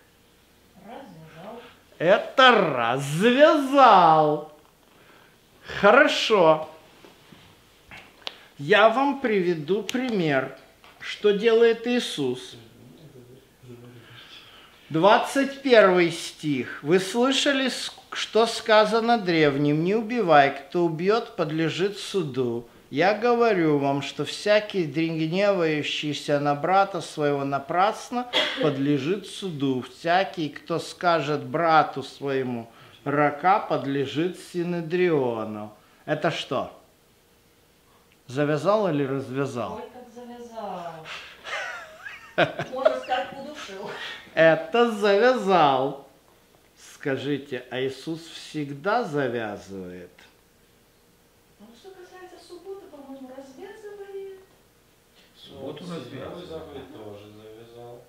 Развязал. 0.84 1.60
Это 1.98 2.50
развязал. 2.74 4.52
Хорошо. 5.80 6.68
Я 8.58 8.88
вам 8.88 9.20
приведу 9.20 9.82
пример, 9.82 10.56
что 11.00 11.32
делает 11.32 11.86
Иисус. 11.86 12.56
21 14.90 16.12
стих. 16.12 16.78
Вы 16.82 17.00
слышали, 17.00 17.70
что 18.12 18.46
сказано 18.46 19.18
древним, 19.18 19.82
не 19.82 19.96
убивай, 19.96 20.56
кто 20.56 20.84
убьет, 20.84 21.34
подлежит 21.34 21.98
суду. 21.98 22.68
Я 22.90 23.14
говорю 23.14 23.78
вам, 23.78 24.00
что 24.00 24.24
всякий 24.24 24.84
гневающийся 24.84 26.38
на 26.38 26.54
брата 26.54 27.00
своего 27.00 27.44
напрасно 27.44 28.28
подлежит 28.62 29.26
суду. 29.26 29.82
Всякий, 29.82 30.48
кто 30.48 30.78
скажет 30.78 31.44
брату 31.44 32.02
своему 32.04 32.70
рака, 33.04 33.58
подлежит 33.58 34.38
синедриону. 34.38 35.72
Это 36.04 36.30
что? 36.30 36.72
Завязал 38.28 38.88
или 38.88 39.04
развязал? 39.04 39.76
Ой, 39.76 39.90
как 39.92 40.12
завязал. 40.14 40.92
Можно 42.72 42.96
сказать, 43.00 43.28
удушил. 43.40 43.90
Это 44.34 44.92
завязал. 44.92 46.06
Скажите, 46.94 47.64
а 47.70 47.80
Иисус 47.80 48.20
всегда 48.20 49.04
завязывает? 49.04 50.10
Ну, 51.60 51.66
что 51.80 51.90
касается 51.90 52.36
субботы, 52.46 52.86
по-моему, 52.86 53.30
развязывает. 53.30 54.40
В 55.36 55.40
субботу 55.40 55.84
Седьмую 55.84 56.00
развязывал. 56.00 56.46
заповедь 56.46 56.92
тоже 56.92 57.24
завязал. 57.30 58.02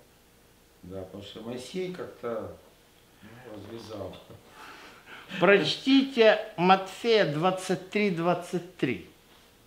Да, 0.90 1.02
потому 1.02 1.22
что 1.22 1.42
Моисей 1.42 1.92
как-то 1.92 2.56
ну, 3.22 3.28
развязал. 3.54 4.16
Прочтите 5.38 6.38
Матфея 6.56 7.30
23-23. 7.30 9.06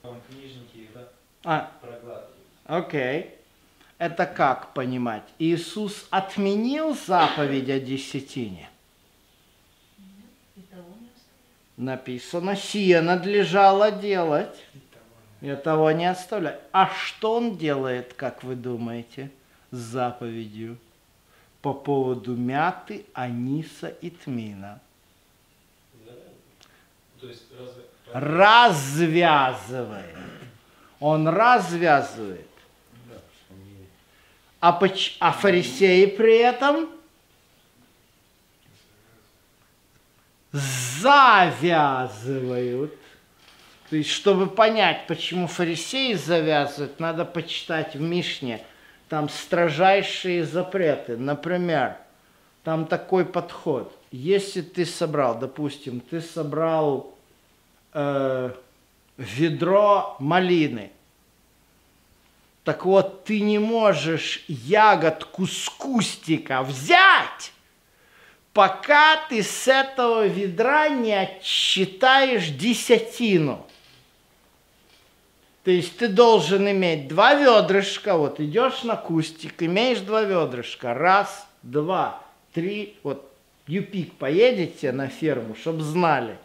Вам 0.01 0.19
книжники 0.27 0.77
их, 0.77 0.93
да, 0.93 1.07
А, 1.43 1.71
окей. 2.65 3.35
Это 3.99 4.25
как 4.25 4.73
понимать? 4.73 5.21
Иисус 5.37 6.07
отменил 6.09 6.95
заповедь 6.95 7.69
о 7.69 7.79
десятине? 7.79 8.67
И 10.55 10.61
того 10.61 10.87
не 10.99 11.09
оставляет. 11.15 11.77
Написано, 11.77 12.55
сие 12.55 13.01
надлежало 13.01 13.91
делать. 13.91 14.57
И 14.73 14.79
того 14.79 15.53
И 15.53 15.55
того 15.55 15.91
не 15.91 16.07
оставлять. 16.07 16.59
А 16.71 16.89
что 16.89 17.35
он 17.35 17.57
делает, 17.57 18.15
как 18.15 18.43
вы 18.43 18.55
думаете, 18.55 19.29
с 19.69 19.77
заповедью 19.77 20.79
по 21.61 21.73
поводу 21.73 22.35
мяты, 22.35 23.05
аниса 23.13 23.87
и 23.87 24.09
тмина? 24.09 24.79
Есть 27.21 27.43
разве... 27.59 27.83
Развязывает. 28.13 30.15
Он 30.99 31.27
развязывает. 31.27 32.47
Да, 33.09 33.15
А, 34.59 34.73
поч- 34.73 35.17
а 35.19 35.31
фарисеи 35.31 36.07
при 36.07 36.37
этом 36.37 36.89
завязывают. 41.71 42.93
То 43.89 43.95
есть, 43.97 44.09
чтобы 44.09 44.47
понять, 44.47 45.05
почему 45.07 45.47
фарисеи 45.47 46.13
завязывают, 46.13 46.99
надо 46.99 47.25
почитать 47.25 47.95
в 47.95 48.01
Мишне. 48.01 48.63
Там 49.11 49.27
строжайшие 49.27 50.45
запреты. 50.45 51.17
Например, 51.17 51.97
там 52.63 52.85
такой 52.85 53.25
подход. 53.25 53.93
Если 54.09 54.61
ты 54.61 54.85
собрал, 54.85 55.37
допустим, 55.37 55.99
ты 55.99 56.21
собрал 56.21 57.13
э, 57.91 58.51
ведро 59.17 60.15
малины, 60.19 60.93
так 62.63 62.85
вот, 62.85 63.25
ты 63.25 63.41
не 63.41 63.59
можешь 63.59 64.45
ягодку 64.47 65.45
с 65.45 65.67
кустика 65.67 66.63
взять, 66.63 67.51
пока 68.53 69.17
ты 69.27 69.43
с 69.43 69.67
этого 69.67 70.25
ведра 70.25 70.87
не 70.87 71.11
отсчитаешь 71.11 72.47
десятину. 72.47 73.67
То 75.63 75.69
есть 75.69 75.97
ты 75.97 76.07
должен 76.07 76.69
иметь 76.69 77.07
два 77.07 77.35
ведрышка, 77.35 78.17
вот 78.17 78.39
идешь 78.39 78.83
на 78.83 78.95
кустик, 78.95 79.61
имеешь 79.61 79.99
два 79.99 80.23
ведрышка, 80.23 80.93
раз, 80.95 81.47
два, 81.61 82.21
три, 82.51 82.97
вот 83.03 83.31
Юпик 83.67 84.13
поедете 84.13 84.91
на 84.91 85.07
ферму, 85.07 85.55
чтобы 85.55 85.81
знали. 85.81 86.35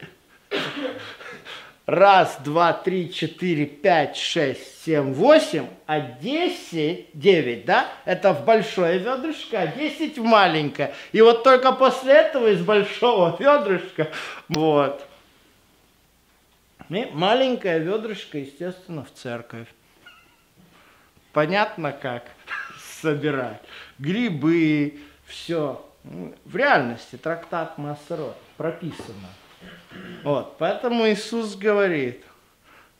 Раз, 1.87 2.39
два, 2.45 2.73
три, 2.73 3.13
четыре, 3.13 3.65
пять, 3.65 4.17
шесть, 4.17 4.85
семь, 4.85 5.15
восемь, 5.15 5.67
а 5.87 6.01
десять, 6.01 7.07
девять, 7.15 7.65
да? 7.65 7.87
Это 8.05 8.35
в 8.35 8.45
большое 8.45 8.99
ведрышко, 8.99 9.61
а 9.61 9.67
десять 9.69 10.19
в 10.19 10.25
маленькое. 10.25 10.93
И 11.13 11.23
вот 11.23 11.43
только 11.45 11.73
после 11.73 12.13
этого 12.13 12.49
из 12.49 12.61
большого 12.61 13.37
ведрышка, 13.41 14.09
вот. 14.49 15.07
И 16.89 17.07
маленькое 17.13 17.81
ведрышко, 17.81 18.39
естественно, 18.39 19.05
в 19.05 19.13
церковь. 19.13 19.69
Понятно 21.33 21.93
как 21.93 22.25
собирать. 23.01 23.61
Грибы, 23.99 25.01
все. 25.27 25.85
В 26.03 26.57
реальности 26.57 27.17
трактат 27.17 27.79
Массерот 27.79 28.37
прописано. 28.57 29.29
Вот, 30.23 30.57
поэтому 30.59 31.09
Иисус 31.09 31.57
говорит, 31.57 32.25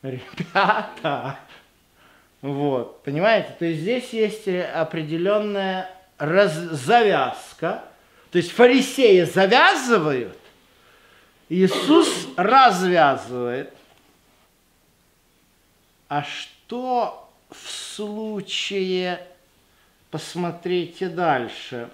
ребята, 0.01 1.39
вот, 2.41 3.03
понимаете, 3.03 3.55
то 3.57 3.65
есть 3.65 3.81
здесь 3.81 4.09
есть 4.11 4.47
определенная 4.47 5.89
раз- 6.17 6.53
завязка, 6.53 7.83
то 8.31 8.37
есть 8.37 8.51
фарисеи 8.51 9.21
завязывают, 9.23 10.37
Иисус 11.49 12.27
развязывает. 12.35 13.73
А 16.09 16.23
что 16.23 17.29
в 17.49 17.69
случае, 17.69 19.25
посмотрите 20.09 21.09
дальше, 21.09 21.89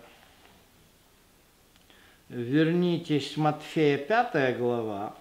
вернитесь 2.29 3.35
в 3.35 3.37
Матфея 3.37 3.97
5 3.97 4.57
глава, 4.57 5.15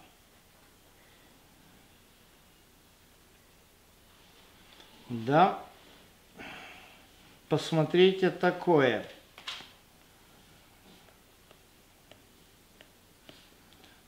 да, 5.08 5.58
посмотрите 7.48 8.30
такое. 8.30 9.06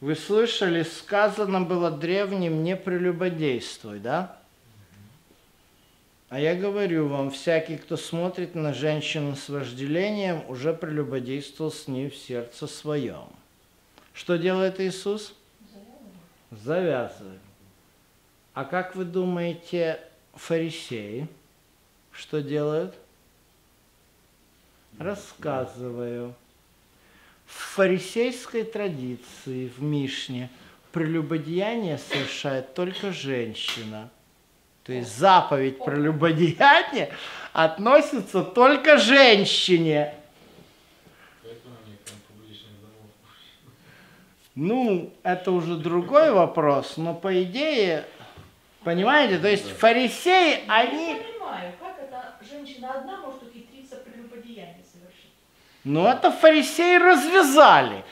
Вы 0.01 0.14
слышали, 0.14 0.82
сказано 0.82 1.62
было 1.62 1.91
древним, 1.91 2.62
не 2.62 2.76
прелюбодействуй, 2.76 4.01
да? 4.01 4.43
А 6.29 6.41
я 6.41 6.55
говорю 6.55 7.09
вам, 7.09 7.31
всякий, 7.31 7.77
кто 7.77 7.97
смотрит 7.97 8.55
на 8.55 8.72
женщину 8.72 9.37
с 9.37 9.49
вожделением, 9.49 10.43
уже 10.49 10.72
прелюбодействовал 10.72 11.70
с 11.70 11.87
ней 11.87 12.11
в 12.11 12.16
сердце 12.16 12.66
своем. 12.66 13.29
Что 14.12 14.37
делает 14.37 14.81
Иисус? 14.81 15.35
Завязывает. 16.51 17.41
А 18.55 18.64
как 18.64 18.97
вы 18.97 19.05
думаете, 19.05 20.01
фарисеи 20.35 21.29
что 22.14 22.41
делают? 22.41 22.95
Рассказываю. 24.99 26.35
В 27.45 27.53
фарисейской 27.75 28.62
традиции, 28.62 29.68
в 29.77 29.83
Мишне, 29.83 30.49
прелюбодеяние 30.93 31.99
совершает 31.99 32.75
только 32.75 33.12
женщина. 33.12 34.11
То 34.85 34.93
есть 34.93 35.16
заповедь 35.18 35.82
прелюбодеяния 35.82 37.11
относится 37.53 38.43
только 38.43 38.99
женщине. 38.99 40.14
Ну, 44.55 45.12
это 45.24 45.51
уже 45.51 45.76
другой 45.76 46.30
вопрос, 46.30 46.97
но 46.97 47.12
по 47.12 47.43
идее, 47.43 48.05
понимаете, 48.85 49.39
то 49.39 49.49
есть 49.49 49.68
фарисеи, 49.68 50.64
Я 50.66 50.74
они... 50.74 51.14
не 51.14 51.20
понимаю, 51.20 51.72
как 51.80 51.99
это 52.01 52.37
женщина 52.49 52.93
одна 52.93 53.16
может 53.16 53.43
ухитриться 53.43 53.97
прелюбодеяние 53.97 54.85
совершить. 54.93 55.32
Ну, 55.82 56.07
это 56.07 56.30
фарисеи 56.30 56.99
развязали. 56.99 58.05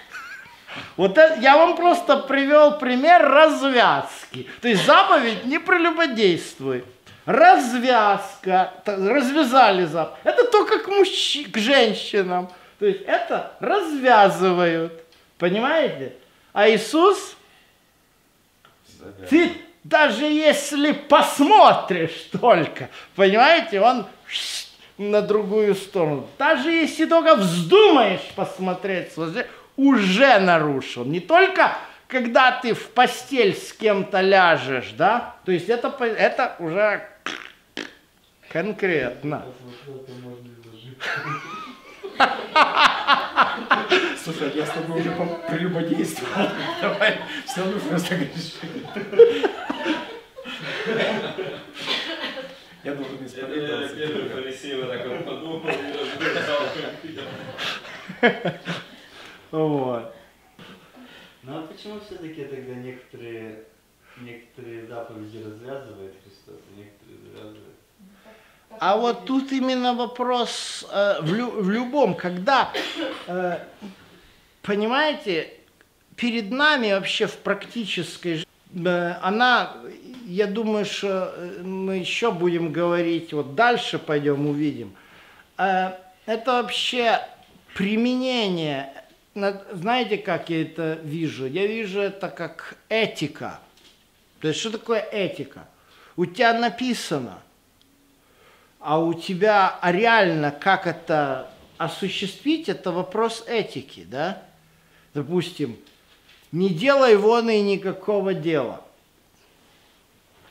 Вот 0.97 1.19
это, 1.19 1.41
я 1.41 1.57
вам 1.57 1.77
просто 1.77 2.17
привел 2.17 2.79
пример 2.79 3.23
развязки. 3.23 4.49
То 4.61 4.69
есть 4.69 4.85
заповедь 4.85 5.45
не 5.45 5.59
прелюбодействуй. 5.59 6.85
Развязка. 7.25 8.73
Развязали 8.85 9.85
заповедь. 9.85 10.21
Это 10.25 10.45
только 10.45 10.79
к, 10.79 10.89
мужчи, 10.89 11.45
к 11.45 11.57
женщинам. 11.59 12.51
То 12.79 12.87
есть 12.87 13.03
это 13.03 13.53
развязывают. 13.61 14.93
Понимаете? 15.39 16.15
А 16.53 16.69
Иисус, 16.69 17.37
ты 19.31 19.53
даже 19.85 20.25
если 20.25 20.93
посмотришь 20.93 22.29
только, 22.41 22.89
понимаете, 23.17 23.81
он 23.81 24.07
на 24.99 25.23
другую 25.23 25.75
сторону. 25.75 26.29
Даже 26.39 26.71
если 26.71 27.07
только 27.07 27.35
вздумаешь 27.35 28.31
посмотреть, 28.37 29.13
уже 29.77 30.39
нарушил. 30.39 31.05
Не 31.05 31.21
только 31.21 31.77
когда 32.09 32.53
ты 32.61 32.75
в 32.75 32.91
постель 32.91 33.55
с 33.57 33.73
кем-то 33.73 34.21
ляжешь, 34.21 34.93
да, 34.99 35.37
то 35.47 35.53
есть 35.53 35.69
это, 35.71 35.89
по- 35.89 36.05
это 36.05 36.57
уже 36.59 37.09
конкретно. 38.51 39.47
Слушай, 44.23 44.53
я 44.55 44.67
с 44.67 44.71
тобой 44.71 45.01
уже 45.01 45.11
по- 45.13 45.25
прелюбодействовал. 45.49 46.49
Давай, 46.81 47.19
все 47.47 47.61
равно 47.63 47.81
просто 47.81 48.17
греши. 48.17 49.49
Я 52.85 52.95
должен 52.95 53.25
исповедоваться. 53.25 53.97
первый 53.97 54.29
фарисей 54.29 54.83
вот 54.83 54.89
так 54.91 55.25
подумал 55.25 55.63
и 55.67 55.71
развязал. 56.21 56.61
Вот. 59.53 60.15
все-таки 62.07 62.45
тогда 62.45 62.75
некоторые, 62.75 63.65
некоторые 64.19 64.87
заповеди 64.87 65.45
развязывает 65.45 66.15
Христос, 66.25 66.55
а 66.69 66.79
некоторые 66.79 67.19
завязывает? 67.27 67.77
Так 68.71 68.79
А 68.81 68.97
и 68.97 69.01
вот 69.01 69.21
будет. 69.21 69.27
Тут 69.53 69.63
именно 69.63 69.95
вопрос 69.95 70.85
э, 70.91 71.21
в, 71.23 71.33
лю- 71.35 71.63
в 71.63 71.71
любом, 71.71 72.15
когда, 72.15 72.71
э, 73.27 73.59
понимаете, 74.63 75.51
перед 76.17 76.51
нами 76.51 76.93
вообще 76.93 77.27
в 77.27 77.37
практической 77.37 78.37
жи- 78.37 78.47
э, 78.75 79.15
она, 79.23 79.73
я 80.27 80.47
думаю, 80.47 80.85
что 80.85 81.33
э, 81.37 81.63
мы 81.63 81.97
еще 81.99 82.31
будем 82.31 82.73
говорить, 82.73 83.33
вот 83.33 83.55
дальше 83.55 83.99
пойдем 83.99 84.47
увидим, 84.47 84.95
Э, 85.59 85.93
это 86.27 86.63
вообще 86.63 87.21
применение, 87.75 88.93
на- 89.35 89.61
знаете, 89.73 90.17
как 90.17 90.51
я 90.51 90.63
это 90.63 90.99
вижу? 91.05 91.47
Я 91.47 91.67
вижу 91.67 92.01
это 92.01 92.29
как 92.29 92.77
этика. 92.89 93.61
То 94.41 94.49
есть, 94.49 94.61
что 94.61 94.71
такое 94.71 95.01
этика? 95.01 95.67
У 96.17 96.27
тебя 96.27 96.53
написано– 96.55 97.39
а 98.83 98.99
у 98.99 99.15
тебя 99.15 99.79
а 99.81 99.93
реально 99.93 100.51
как 100.51 100.87
это 100.87 101.51
осуществить, 101.79 102.69
это 102.69 102.91
вопрос 102.91 103.45
этики, 103.47 104.05
да? 104.05 104.43
Допустим, 105.15 105.77
не 106.51 106.69
делай 106.69 107.17
вон 107.17 107.49
и 107.51 107.61
никакого 107.61 108.35
дела. 108.35 108.83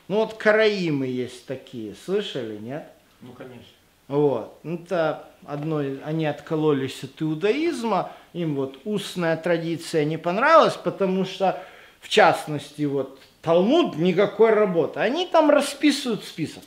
Ну 0.08 0.18
вот 0.18 0.34
караимы 0.34 1.08
есть 1.08 1.46
такие, 1.46 1.96
слышали, 2.06 2.58
нет? 2.58 2.92
Ну, 3.22 3.34
конечно. 3.34 3.64
Вот. 4.08 4.60
Это 4.64 5.30
одно, 5.46 5.78
они 6.04 6.26
откололись 6.26 7.04
от 7.04 7.22
иудаизма, 7.22 8.12
им 8.34 8.56
вот 8.56 8.80
устная 8.84 9.38
традиция 9.38 10.04
не 10.04 10.18
понравилась, 10.18 10.76
потому 10.76 11.24
что, 11.24 11.64
в 12.02 12.10
частности, 12.10 12.84
вот 12.84 13.20
Талмуд 13.42 13.96
никакой 13.96 14.52
работы. 14.52 15.00
Они 15.00 15.26
там 15.26 15.50
расписывают 15.50 16.24
список. 16.26 16.64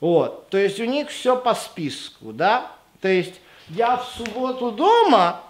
Вот, 0.00 0.48
то 0.50 0.58
есть 0.58 0.78
у 0.78 0.84
них 0.84 1.08
все 1.10 1.36
по 1.36 1.54
списку, 1.54 2.32
да? 2.32 2.70
То 3.00 3.08
есть 3.08 3.40
я 3.68 3.96
в 3.96 4.04
субботу 4.04 4.70
дома 4.70 5.42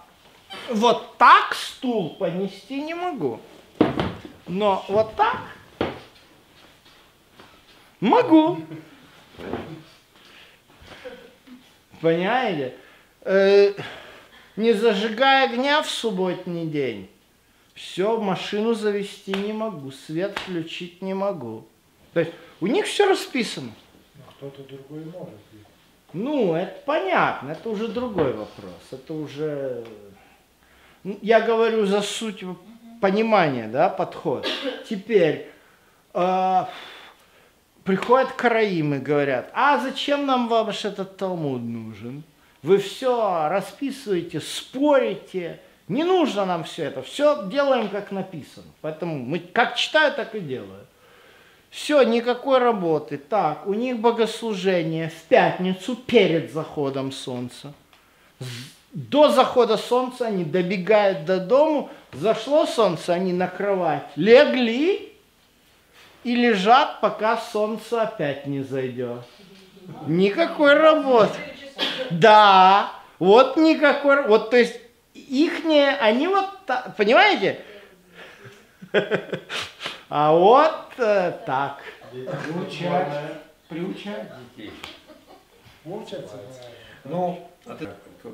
вот 0.69 1.17
так 1.17 1.53
стул 1.53 2.15
понести 2.15 2.81
не 2.81 2.93
могу. 2.93 3.39
Но 4.47 4.83
вот 4.87 5.15
так 5.15 5.37
могу. 7.99 8.59
Понимаете? 12.01 12.75
Э, 13.21 13.73
не 14.55 14.73
зажигая 14.73 15.49
огня 15.49 15.81
в 15.83 15.89
субботний 15.89 16.65
день, 16.65 17.09
все, 17.75 18.19
машину 18.19 18.73
завести 18.73 19.33
не 19.33 19.53
могу, 19.53 19.91
свет 19.91 20.37
включить 20.39 21.01
не 21.01 21.13
могу. 21.13 21.67
То 22.13 22.21
есть 22.21 22.31
у 22.59 22.67
них 22.67 22.85
все 22.85 23.07
расписано. 23.07 23.71
Кто-то 24.39 24.63
другой 24.63 25.03
может. 25.03 25.33
ведь. 25.51 25.65
Ну, 26.13 26.53
это 26.53 26.73
понятно, 26.85 27.51
это 27.51 27.69
уже 27.69 27.89
другой 27.89 28.31
вопрос. 28.31 28.81
Это 28.89 29.13
уже... 29.13 29.83
Ну, 31.03 31.19
Я 31.21 31.41
говорю 31.41 31.85
за 31.85 32.01
суть 32.01 32.45
понимания, 33.01 33.67
да, 33.67 33.89
подход. 33.89 34.47
Теперь 34.89 35.51
э, 36.13 36.65
приходят 37.83 38.31
караимы 38.31 38.99
говорят, 38.99 39.51
а 39.53 39.77
зачем 39.77 40.25
нам 40.25 40.47
ваш 40.47 40.85
этот 40.85 41.17
Талмуд 41.17 41.61
нужен? 41.61 42.23
Вы 42.63 42.77
все 42.77 43.49
расписываете, 43.49 44.39
спорите. 44.39 45.59
Не 45.89 46.05
нужно 46.05 46.45
нам 46.45 46.63
все 46.63 46.85
это. 46.85 47.01
Все 47.01 47.45
делаем, 47.49 47.89
как 47.89 48.11
написано. 48.11 48.67
Поэтому 48.79 49.17
мы 49.17 49.39
как 49.39 49.75
читаю, 49.75 50.13
так 50.13 50.33
и 50.33 50.39
делаю. 50.39 50.85
Все, 51.69 52.01
никакой 52.01 52.57
работы. 52.59 53.17
Так, 53.17 53.67
у 53.67 53.73
них 53.73 53.99
богослужение 53.99 55.09
в 55.09 55.21
пятницу 55.23 55.95
перед 55.95 56.51
заходом 56.51 57.11
солнца. 57.11 57.73
До 58.91 59.29
захода 59.29 59.77
солнца 59.77 60.25
они 60.27 60.43
добегают 60.43 61.25
до 61.25 61.39
дому, 61.39 61.89
зашло 62.11 62.65
солнце, 62.65 63.13
они 63.13 63.33
на 63.33 63.47
кровать 63.47 64.05
легли 64.15 65.13
и 66.23 66.35
лежат, 66.35 66.99
пока 66.99 67.37
солнце 67.37 68.01
опять 68.01 68.47
не 68.47 68.63
зайдет. 68.63 69.21
Никакой 70.07 70.73
работы. 70.73 71.37
Да, 72.09 72.91
вот 73.19 73.57
никакой, 73.57 74.27
вот 74.27 74.49
то 74.49 74.57
есть 74.57 74.79
ихние, 75.13 75.95
они 75.97 76.27
вот, 76.27 76.49
понимаете? 76.97 77.59
А 80.09 80.33
вот 80.33 80.97
э, 80.97 81.39
так. 81.45 81.83
Приучать, 82.11 83.41
приучать 83.67 84.31
детей. 84.57 84.73
Учатся. 85.85 86.39
Ну, 87.03 87.47
а 87.67 87.77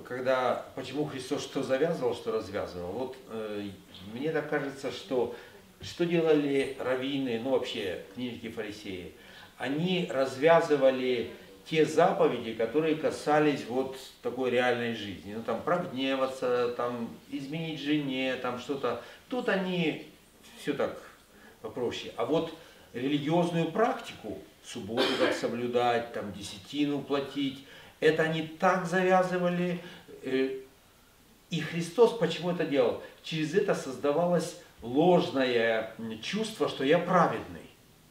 когда, 0.07 0.65
почему 0.73 1.03
Христос 1.03 1.43
что 1.43 1.63
завязывал, 1.63 2.15
что 2.15 2.31
развязывал? 2.31 2.91
Вот 2.93 3.17
э, 3.29 3.69
мне 4.13 4.31
так 4.31 4.49
кажется, 4.49 4.89
что 4.89 5.35
что 5.81 6.05
делали 6.05 6.77
раввины, 6.79 7.41
ну 7.43 7.51
вообще 7.51 8.03
книжники 8.13 8.49
фарисеи? 8.49 9.11
Они 9.57 10.09
развязывали 10.09 11.31
те 11.69 11.85
заповеди, 11.85 12.53
которые 12.53 12.95
касались 12.95 13.65
вот 13.67 13.97
такой 14.21 14.51
реальной 14.51 14.95
жизни. 14.95 15.33
Ну 15.33 15.43
там 15.43 15.61
прогневаться, 15.61 16.73
там 16.77 17.09
изменить 17.29 17.81
жене, 17.81 18.37
там 18.41 18.59
что-то. 18.59 19.01
Тут 19.27 19.49
они 19.49 20.07
все 20.57 20.71
так 20.73 21.04
попроще. 21.65 22.13
А 22.15 22.25
вот 22.25 22.53
религиозную 22.93 23.71
практику, 23.71 24.37
субботу 24.63 25.07
как 25.19 25.33
соблюдать, 25.33 26.13
там 26.13 26.31
десятину 26.31 27.01
платить, 27.01 27.65
это 27.99 28.23
они 28.23 28.43
так 28.43 28.85
завязывали. 28.85 29.81
э, 30.23 30.59
И 31.49 31.59
Христос 31.59 32.17
почему 32.17 32.51
это 32.51 32.65
делал? 32.65 33.01
Через 33.23 33.53
это 33.55 33.75
создавалось 33.75 34.57
ложное 34.81 35.93
чувство, 36.21 36.69
что 36.69 36.83
я 36.83 36.99
праведный. 36.99 37.61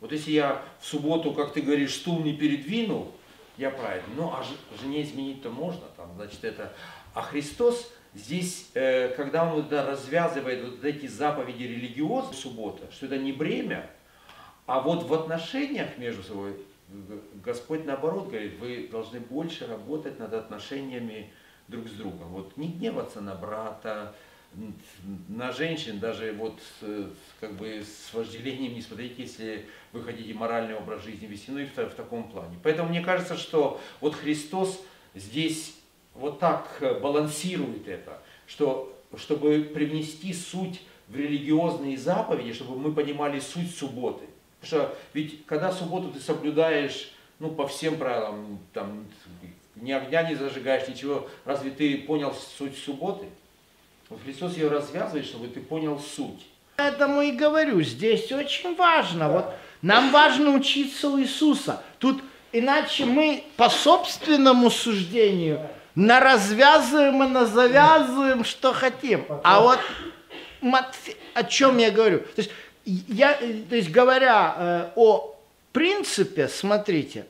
Вот 0.00 0.12
если 0.12 0.32
я 0.32 0.62
в 0.80 0.86
субботу, 0.86 1.32
как 1.32 1.52
ты 1.52 1.62
говоришь, 1.62 1.94
стул 1.94 2.20
не 2.20 2.34
передвинул, 2.34 3.12
я 3.56 3.70
праведный. 3.70 4.14
Ну, 4.16 4.32
а 4.32 4.44
жене 4.82 5.02
изменить-то 5.02 5.50
можно, 5.50 5.82
там, 5.96 6.12
значит, 6.16 6.44
это... 6.44 6.72
А 7.14 7.22
Христос 7.22 7.92
здесь, 8.14 8.70
э, 8.74 9.08
когда 9.16 9.52
Он 9.52 9.68
развязывает 9.70 10.64
вот 10.64 10.84
эти 10.84 11.06
заповеди 11.06 11.64
религиозной 11.64 12.34
субботы, 12.34 12.84
что 12.90 13.06
это 13.06 13.18
не 13.18 13.32
бремя, 13.32 13.90
а 14.66 14.80
вот 14.80 15.02
в 15.02 15.12
отношениях 15.12 15.98
между 15.98 16.22
собой 16.22 16.56
Господь 17.44 17.84
наоборот 17.84 18.28
говорит, 18.28 18.58
вы 18.60 18.88
должны 18.90 19.20
больше 19.20 19.66
работать 19.66 20.18
над 20.18 20.32
отношениями 20.34 21.32
друг 21.68 21.88
с 21.88 21.92
другом. 21.92 22.28
Вот 22.28 22.56
не 22.56 22.68
гневаться 22.68 23.20
на 23.20 23.34
брата, 23.34 24.14
на 25.28 25.50
женщин, 25.50 25.98
даже 25.98 26.32
вот 26.32 26.60
э, 26.82 27.08
как 27.40 27.54
бы 27.54 27.82
с 27.82 28.14
вожделением 28.14 28.74
не 28.74 28.82
смотреть, 28.82 29.18
если 29.18 29.66
вы 29.92 30.02
хотите 30.04 30.32
моральный 30.34 30.76
образ 30.76 31.02
жизни 31.02 31.26
вести, 31.26 31.50
ну 31.50 31.58
и 31.58 31.64
в, 31.64 31.76
в 31.76 31.94
таком 31.94 32.30
плане. 32.30 32.56
Поэтому 32.62 32.90
мне 32.90 33.00
кажется, 33.00 33.36
что 33.36 33.80
вот 34.00 34.14
Христос 34.14 34.80
здесь 35.14 35.74
вот 36.14 36.38
так 36.38 36.68
э, 36.80 36.98
балансирует 37.00 37.88
это, 37.88 38.22
что 38.46 38.90
чтобы 39.16 39.70
привнести 39.72 40.32
суть 40.32 40.80
в 41.08 41.16
религиозные 41.16 41.96
заповеди, 41.98 42.52
чтобы 42.52 42.76
мы 42.78 42.92
понимали 42.92 43.40
суть 43.40 43.74
субботы. 43.74 44.24
Потому 44.60 44.82
что 44.82 44.98
ведь 45.12 45.44
когда 45.46 45.70
субботу 45.70 46.10
ты 46.10 46.20
соблюдаешь, 46.20 47.12
ну, 47.38 47.50
по 47.50 47.66
всем 47.66 47.96
правилам, 47.96 48.58
там, 48.72 49.06
ни 49.76 49.92
огня 49.92 50.22
не 50.22 50.34
зажигаешь, 50.34 50.88
ничего, 50.88 51.28
разве 51.44 51.70
ты 51.70 51.98
понял 51.98 52.34
суть 52.56 52.78
субботы? 52.78 53.26
Вот 54.08 54.20
Христос 54.22 54.56
ее 54.56 54.68
развязывает, 54.68 55.26
чтобы 55.26 55.48
ты 55.48 55.60
понял 55.60 55.98
суть. 55.98 56.46
Поэтому 56.76 57.22
и 57.22 57.32
говорю, 57.32 57.82
здесь 57.82 58.30
очень 58.32 58.74
важно. 58.76 59.30
Вот 59.30 59.54
нам 59.82 60.10
важно 60.10 60.50
учиться 60.50 61.08
у 61.08 61.20
Иисуса. 61.20 61.82
Тут 61.98 62.22
иначе 62.52 63.04
мы 63.04 63.44
по 63.56 63.68
собственному 63.68 64.70
суждению 64.70 65.60
на 65.94 66.20
развязываем 66.20 67.22
и 67.22 67.28
на 67.28 67.46
завязываем, 67.46 68.44
что 68.44 68.72
хотим. 68.72 69.24
А 69.42 69.60
вот 69.60 69.78
Матфе- 70.60 71.16
о 71.34 71.44
чем 71.44 71.78
я 71.78 71.90
говорю? 71.90 72.20
То 72.20 72.38
есть, 72.38 72.50
я, 72.84 73.34
то 73.34 73.76
есть 73.76 73.90
говоря 73.90 74.54
э, 74.56 74.90
о 74.96 75.36
принципе, 75.72 76.48
смотрите, 76.48 77.26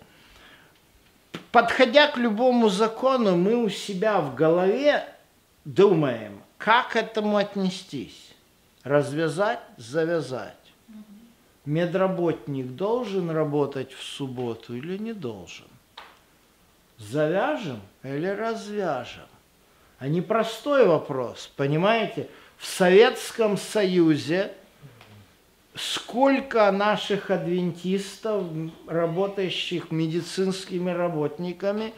подходя 1.51 2.07
к 2.07 2.17
любому 2.17 2.69
закону, 2.69 3.37
мы 3.37 3.57
у 3.57 3.69
себя 3.69 4.21
в 4.21 4.35
голове 4.35 5.07
думаем, 5.65 6.41
как 6.59 6.91
к 6.91 6.97
этому 6.97 7.37
отнестись. 7.37 8.31
Развязать, 8.83 9.61
завязать. 9.79 10.55
Медработник 11.65 12.67
должен 12.67 13.31
работать 13.31 13.93
в 13.93 14.03
субботу 14.03 14.75
или 14.77 14.99
не 14.99 15.15
должен? 15.15 15.65
Завяжем 16.99 17.81
или 18.05 18.29
развяжем? 18.29 19.27
А 19.99 20.09
непростой 20.09 20.87
вопрос, 20.87 21.51
понимаете? 21.57 22.29
в 22.65 22.67
Советском 22.67 23.59
Союзе 23.59 24.53
сколько 25.75 26.71
наших 26.71 27.31
адвентистов, 27.31 28.45
работающих 28.87 29.91
медицинскими 29.91 30.91
работниками, 30.91 31.93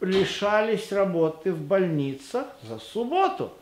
лишались 0.00 0.90
работы 0.92 1.52
в 1.52 1.60
больницах 1.60 2.46
за 2.62 2.78
субботу. 2.78 3.52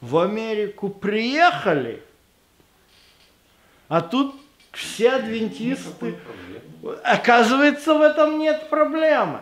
В 0.00 0.18
Америку 0.18 0.88
приехали, 0.88 2.02
а 3.88 4.00
тут 4.00 4.34
все 4.72 5.12
адвентисты... 5.12 6.16
Оказывается, 7.02 7.94
в 7.94 8.02
этом 8.02 8.38
нет 8.38 8.68
проблемы. 8.68 9.40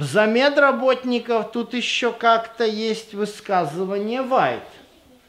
За 0.00 0.26
медработников 0.26 1.50
тут 1.50 1.74
еще 1.74 2.12
как-то 2.12 2.64
есть 2.64 3.14
высказывание 3.14 4.22
Вайт. 4.22 4.62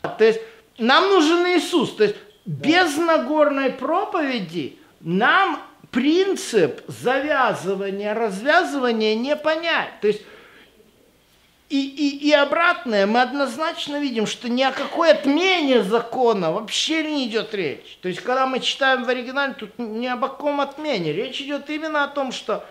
То 0.01 0.23
есть 0.23 0.41
нам 0.77 1.09
нужен 1.09 1.45
Иисус. 1.47 1.95
То 1.95 2.03
есть 2.03 2.15
без 2.45 2.95
Нагорной 2.97 3.71
проповеди 3.71 4.77
нам 4.99 5.59
принцип 5.89 6.81
завязывания, 6.87 8.13
развязывания 8.13 9.15
не 9.15 9.35
понять. 9.35 9.99
То 10.01 10.07
есть 10.07 10.21
и, 11.69 11.87
и, 11.87 12.27
и 12.29 12.31
обратное, 12.31 13.05
мы 13.05 13.21
однозначно 13.21 13.99
видим, 13.99 14.25
что 14.25 14.49
ни 14.49 14.63
о 14.63 14.71
какой 14.71 15.11
отмене 15.11 15.83
закона 15.83 16.51
вообще 16.51 17.03
не 17.03 17.27
идет 17.27 17.53
речь. 17.53 17.97
То 18.01 18.07
есть, 18.07 18.21
когда 18.21 18.47
мы 18.47 18.59
читаем 18.59 19.03
в 19.03 19.09
оригинале, 19.09 19.53
тут 19.53 19.77
не 19.77 20.07
об 20.07 20.21
каком 20.21 20.61
отмене. 20.61 21.13
Речь 21.13 21.41
идет 21.41 21.69
именно 21.69 22.03
о 22.03 22.07
том, 22.07 22.31
что 22.31 22.65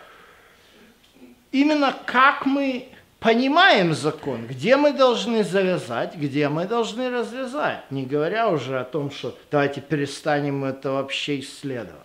именно 1.53 1.97
как 2.07 2.47
мы 2.47 2.89
понимаем 3.21 3.95
закон, 3.95 4.47
где 4.47 4.77
мы 4.77 4.93
должны 4.93 5.45
завязать, 5.45 6.15
где 6.15 6.49
мы 6.49 6.67
должны 6.67 7.11
развязать, 7.11 7.91
не 7.91 8.05
говоря 8.05 8.49
уже 8.49 8.79
о 8.79 8.85
том, 8.85 9.11
что 9.11 9.37
давайте 9.51 9.81
перестанем 9.81 10.65
это 10.65 10.93
вообще 10.93 11.41
исследовать. 11.41 12.03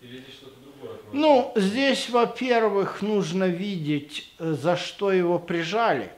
Или 0.00 0.18
здесь 0.18 0.34
что-то 0.34 0.56
другое? 0.60 0.98
Ну, 1.12 1.52
здесь, 1.54 2.10
во-первых, 2.10 3.02
нужно 3.02 3.44
видеть, 3.44 4.32
э, 4.38 4.52
за 4.52 4.76
что 4.76 5.12
его 5.12 5.38
прижали. 5.38 6.10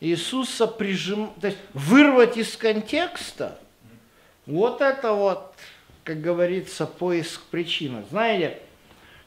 Иисуса 0.00 0.66
прижим... 0.66 1.30
То 1.40 1.48
есть 1.48 1.58
вырвать 1.74 2.38
из 2.38 2.56
контекста, 2.56 3.58
вот 4.46 4.80
это 4.80 5.12
вот, 5.12 5.54
как 6.04 6.22
говорится, 6.22 6.86
поиск 6.86 7.42
причины. 7.50 8.02
Знаете, 8.10 8.60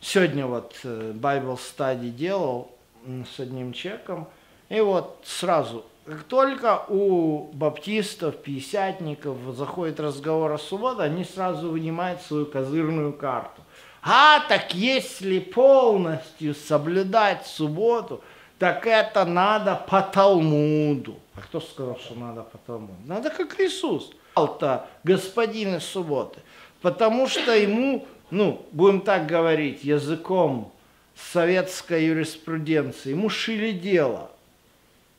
сегодня 0.03 0.45
вот 0.45 0.75
э, 0.83 1.13
Bible 1.15 1.57
Study 1.57 2.09
делал 2.09 2.71
с 3.05 3.39
одним 3.39 3.73
человеком, 3.73 4.27
и 4.69 4.79
вот 4.81 5.19
сразу, 5.23 5.85
как 6.05 6.23
только 6.23 6.83
у 6.89 7.49
баптистов, 7.53 8.37
пятидесятников 8.37 9.37
заходит 9.55 9.99
разговор 9.99 10.51
о 10.51 10.57
субботе, 10.57 11.01
они 11.01 11.23
сразу 11.23 11.69
вынимают 11.69 12.21
свою 12.21 12.45
козырную 12.45 13.13
карту. 13.13 13.61
А, 14.01 14.41
так 14.49 14.73
если 14.73 15.39
полностью 15.39 16.55
соблюдать 16.55 17.45
субботу, 17.45 18.21
так 18.59 18.85
это 18.85 19.25
надо 19.25 19.75
по 19.75 20.01
Талмуду. 20.01 21.15
А 21.35 21.41
кто 21.41 21.61
сказал, 21.61 21.97
что 21.99 22.15
надо 22.15 22.43
по 22.43 22.57
Талмуду? 22.57 22.95
Надо 23.05 23.29
как 23.29 23.59
Иисус. 23.59 24.11
Это 24.35 24.87
господин 25.03 25.75
из 25.75 25.85
субботы. 25.85 26.41
Потому 26.81 27.27
что 27.27 27.55
ему, 27.55 28.05
ну, 28.33 28.65
будем 28.71 29.01
так 29.01 29.27
говорить, 29.27 29.83
языком 29.83 30.71
советской 31.15 32.05
юриспруденции, 32.05 33.11
ему 33.11 33.29
шили 33.29 33.71
дело. 33.71 34.31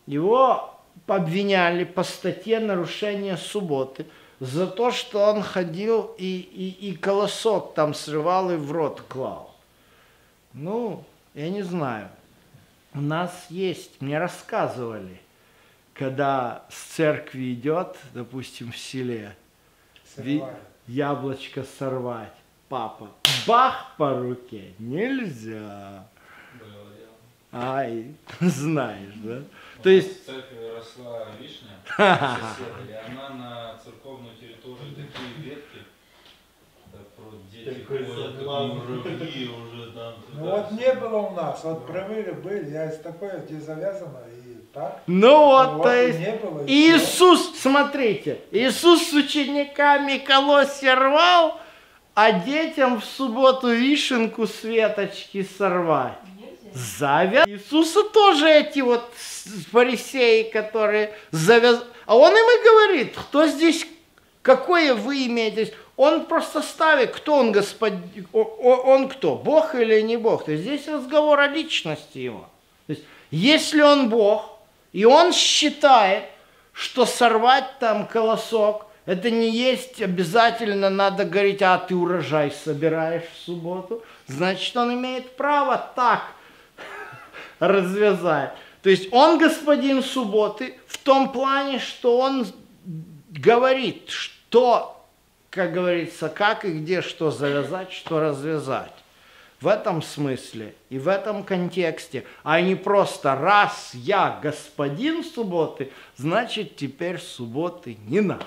Его 0.06 0.74
обвиняли 1.06 1.84
по 1.84 2.02
статье 2.02 2.58
нарушения 2.58 3.36
субботы 3.36 4.06
за 4.40 4.66
то, 4.66 4.90
что 4.90 5.20
он 5.30 5.42
ходил 5.42 6.12
и, 6.18 6.40
и, 6.40 6.90
и 6.90 6.96
колосок 6.96 7.74
там 7.74 7.94
срывал 7.94 8.50
и 8.50 8.56
в 8.56 8.72
рот 8.72 9.02
клал. 9.08 9.54
Ну, 10.52 11.04
я 11.34 11.50
не 11.50 11.62
знаю. 11.62 12.08
У 12.94 13.00
нас 13.00 13.46
есть, 13.48 14.00
мне 14.00 14.18
рассказывали, 14.18 15.20
когда 15.92 16.64
с 16.68 16.96
церкви 16.96 17.54
идет, 17.54 17.96
допустим, 18.12 18.72
в 18.72 18.76
селе, 18.76 19.36
Сорвали. 20.16 20.56
яблочко 20.88 21.64
сорвать, 21.78 22.34
папа, 22.68 23.08
бах 23.46 23.92
по 23.96 24.14
руке, 24.14 24.72
нельзя. 24.78 26.04
Было. 26.58 27.62
Ай, 27.62 28.14
знаешь, 28.40 29.14
да? 29.16 29.42
У 29.78 29.82
То 29.82 29.90
есть- 29.90 30.22
В 30.22 30.26
церкви 30.26 30.70
росла 30.76 31.26
вишня, 31.40 31.70
соседа, 31.86 32.90
и 32.90 33.10
она 33.12 33.28
на 33.30 33.74
церковную 33.84 34.34
территорию 34.36 34.94
такие 34.96 35.50
ветки, 35.50 35.78
да, 36.92 36.98
про 37.16 37.30
дети 37.52 37.80
Такой 37.80 37.98
ходят, 38.04 38.16
как 38.26 38.34
заглавный. 38.36 38.74
муравьи 38.74 39.48
уже 39.48 39.90
там. 39.92 40.14
Ну 40.32 40.50
вот 40.50 40.70
не 40.72 40.92
было 40.94 41.16
у 41.18 41.30
нас, 41.34 41.62
вот 41.64 41.86
провели 41.86 42.32
были, 42.32 42.70
я 42.70 42.90
из 42.90 42.98
такое, 43.00 43.38
где 43.40 43.60
завязано 43.60 44.18
и 44.32 44.54
так. 44.72 45.02
Ну 45.06 45.44
вот, 45.46 45.72
Ну, 45.74 45.82
то 45.84 45.94
есть. 45.94 46.18
Иисус, 46.66 47.56
смотрите, 47.60 48.40
Иисус 48.50 49.10
с 49.10 49.12
учениками 49.12 50.18
колосья 50.18 50.96
рвал, 50.96 51.60
а 52.14 52.32
детям 52.32 53.00
в 53.00 53.04
субботу 53.04 53.68
вишенку 53.68 54.46
с 54.46 54.62
веточки 54.62 55.46
сорвать. 55.58 56.18
Завяз. 56.72 57.46
Иисуса 57.46 58.02
тоже 58.02 58.48
эти 58.48 58.80
вот 58.80 59.08
фарисеи, 59.70 60.42
которые 60.44 61.14
завяз... 61.30 61.84
А 62.06 62.16
он 62.16 62.32
им 62.32 62.36
и 62.36 62.64
говорит, 62.64 63.14
кто 63.16 63.46
здесь, 63.46 63.86
какое 64.42 64.94
вы 64.94 65.26
имеете. 65.26 65.72
Он 65.96 66.26
просто 66.26 66.62
ставит, 66.62 67.12
кто 67.12 67.36
он, 67.36 67.52
господин, 67.52 68.26
он 68.32 69.08
кто, 69.08 69.36
Бог 69.36 69.76
или 69.76 70.00
не 70.00 70.16
Бог. 70.16 70.44
То 70.44 70.52
есть 70.52 70.64
здесь 70.64 70.88
разговор 70.88 71.38
о 71.38 71.46
личности 71.46 72.18
его. 72.18 72.48
То 72.86 72.94
есть 72.94 73.04
если 73.30 73.80
он 73.80 74.08
Бог, 74.08 74.58
и 74.92 75.04
он 75.04 75.32
считает, 75.32 76.24
что 76.72 77.06
сорвать 77.06 77.78
там 77.78 78.08
колосок, 78.08 78.86
это 79.06 79.30
не 79.30 79.50
есть 79.50 80.00
обязательно 80.00 80.88
надо 80.88 81.24
говорить, 81.24 81.60
а 81.60 81.78
ты 81.78 81.94
урожай 81.94 82.50
собираешь 82.50 83.24
в 83.24 83.44
субботу, 83.44 84.02
значит 84.26 84.74
он 84.76 84.94
имеет 84.94 85.36
право 85.36 85.92
так 85.94 86.22
развязать. 87.58 88.52
То 88.82 88.90
есть 88.90 89.12
он 89.12 89.38
господин 89.38 90.02
субботы 90.02 90.78
в 90.86 90.98
том 90.98 91.32
плане, 91.32 91.78
что 91.78 92.18
он 92.18 92.46
говорит, 93.30 94.08
что, 94.08 95.06
как 95.50 95.72
говорится, 95.72 96.28
как 96.28 96.64
и 96.64 96.72
где 96.72 97.02
что 97.02 97.30
завязать, 97.30 97.92
что 97.92 98.20
развязать. 98.20 98.92
В 99.60 99.68
этом 99.68 100.02
смысле 100.02 100.74
и 100.90 100.98
в 100.98 101.08
этом 101.08 101.42
контексте, 101.44 102.24
а 102.42 102.60
не 102.60 102.74
просто 102.74 103.34
раз 103.34 103.92
я 103.94 104.38
господин 104.42 105.24
субботы, 105.24 105.90
значит 106.16 106.76
теперь 106.76 107.18
субботы 107.18 107.96
не 108.06 108.20
надо. 108.20 108.44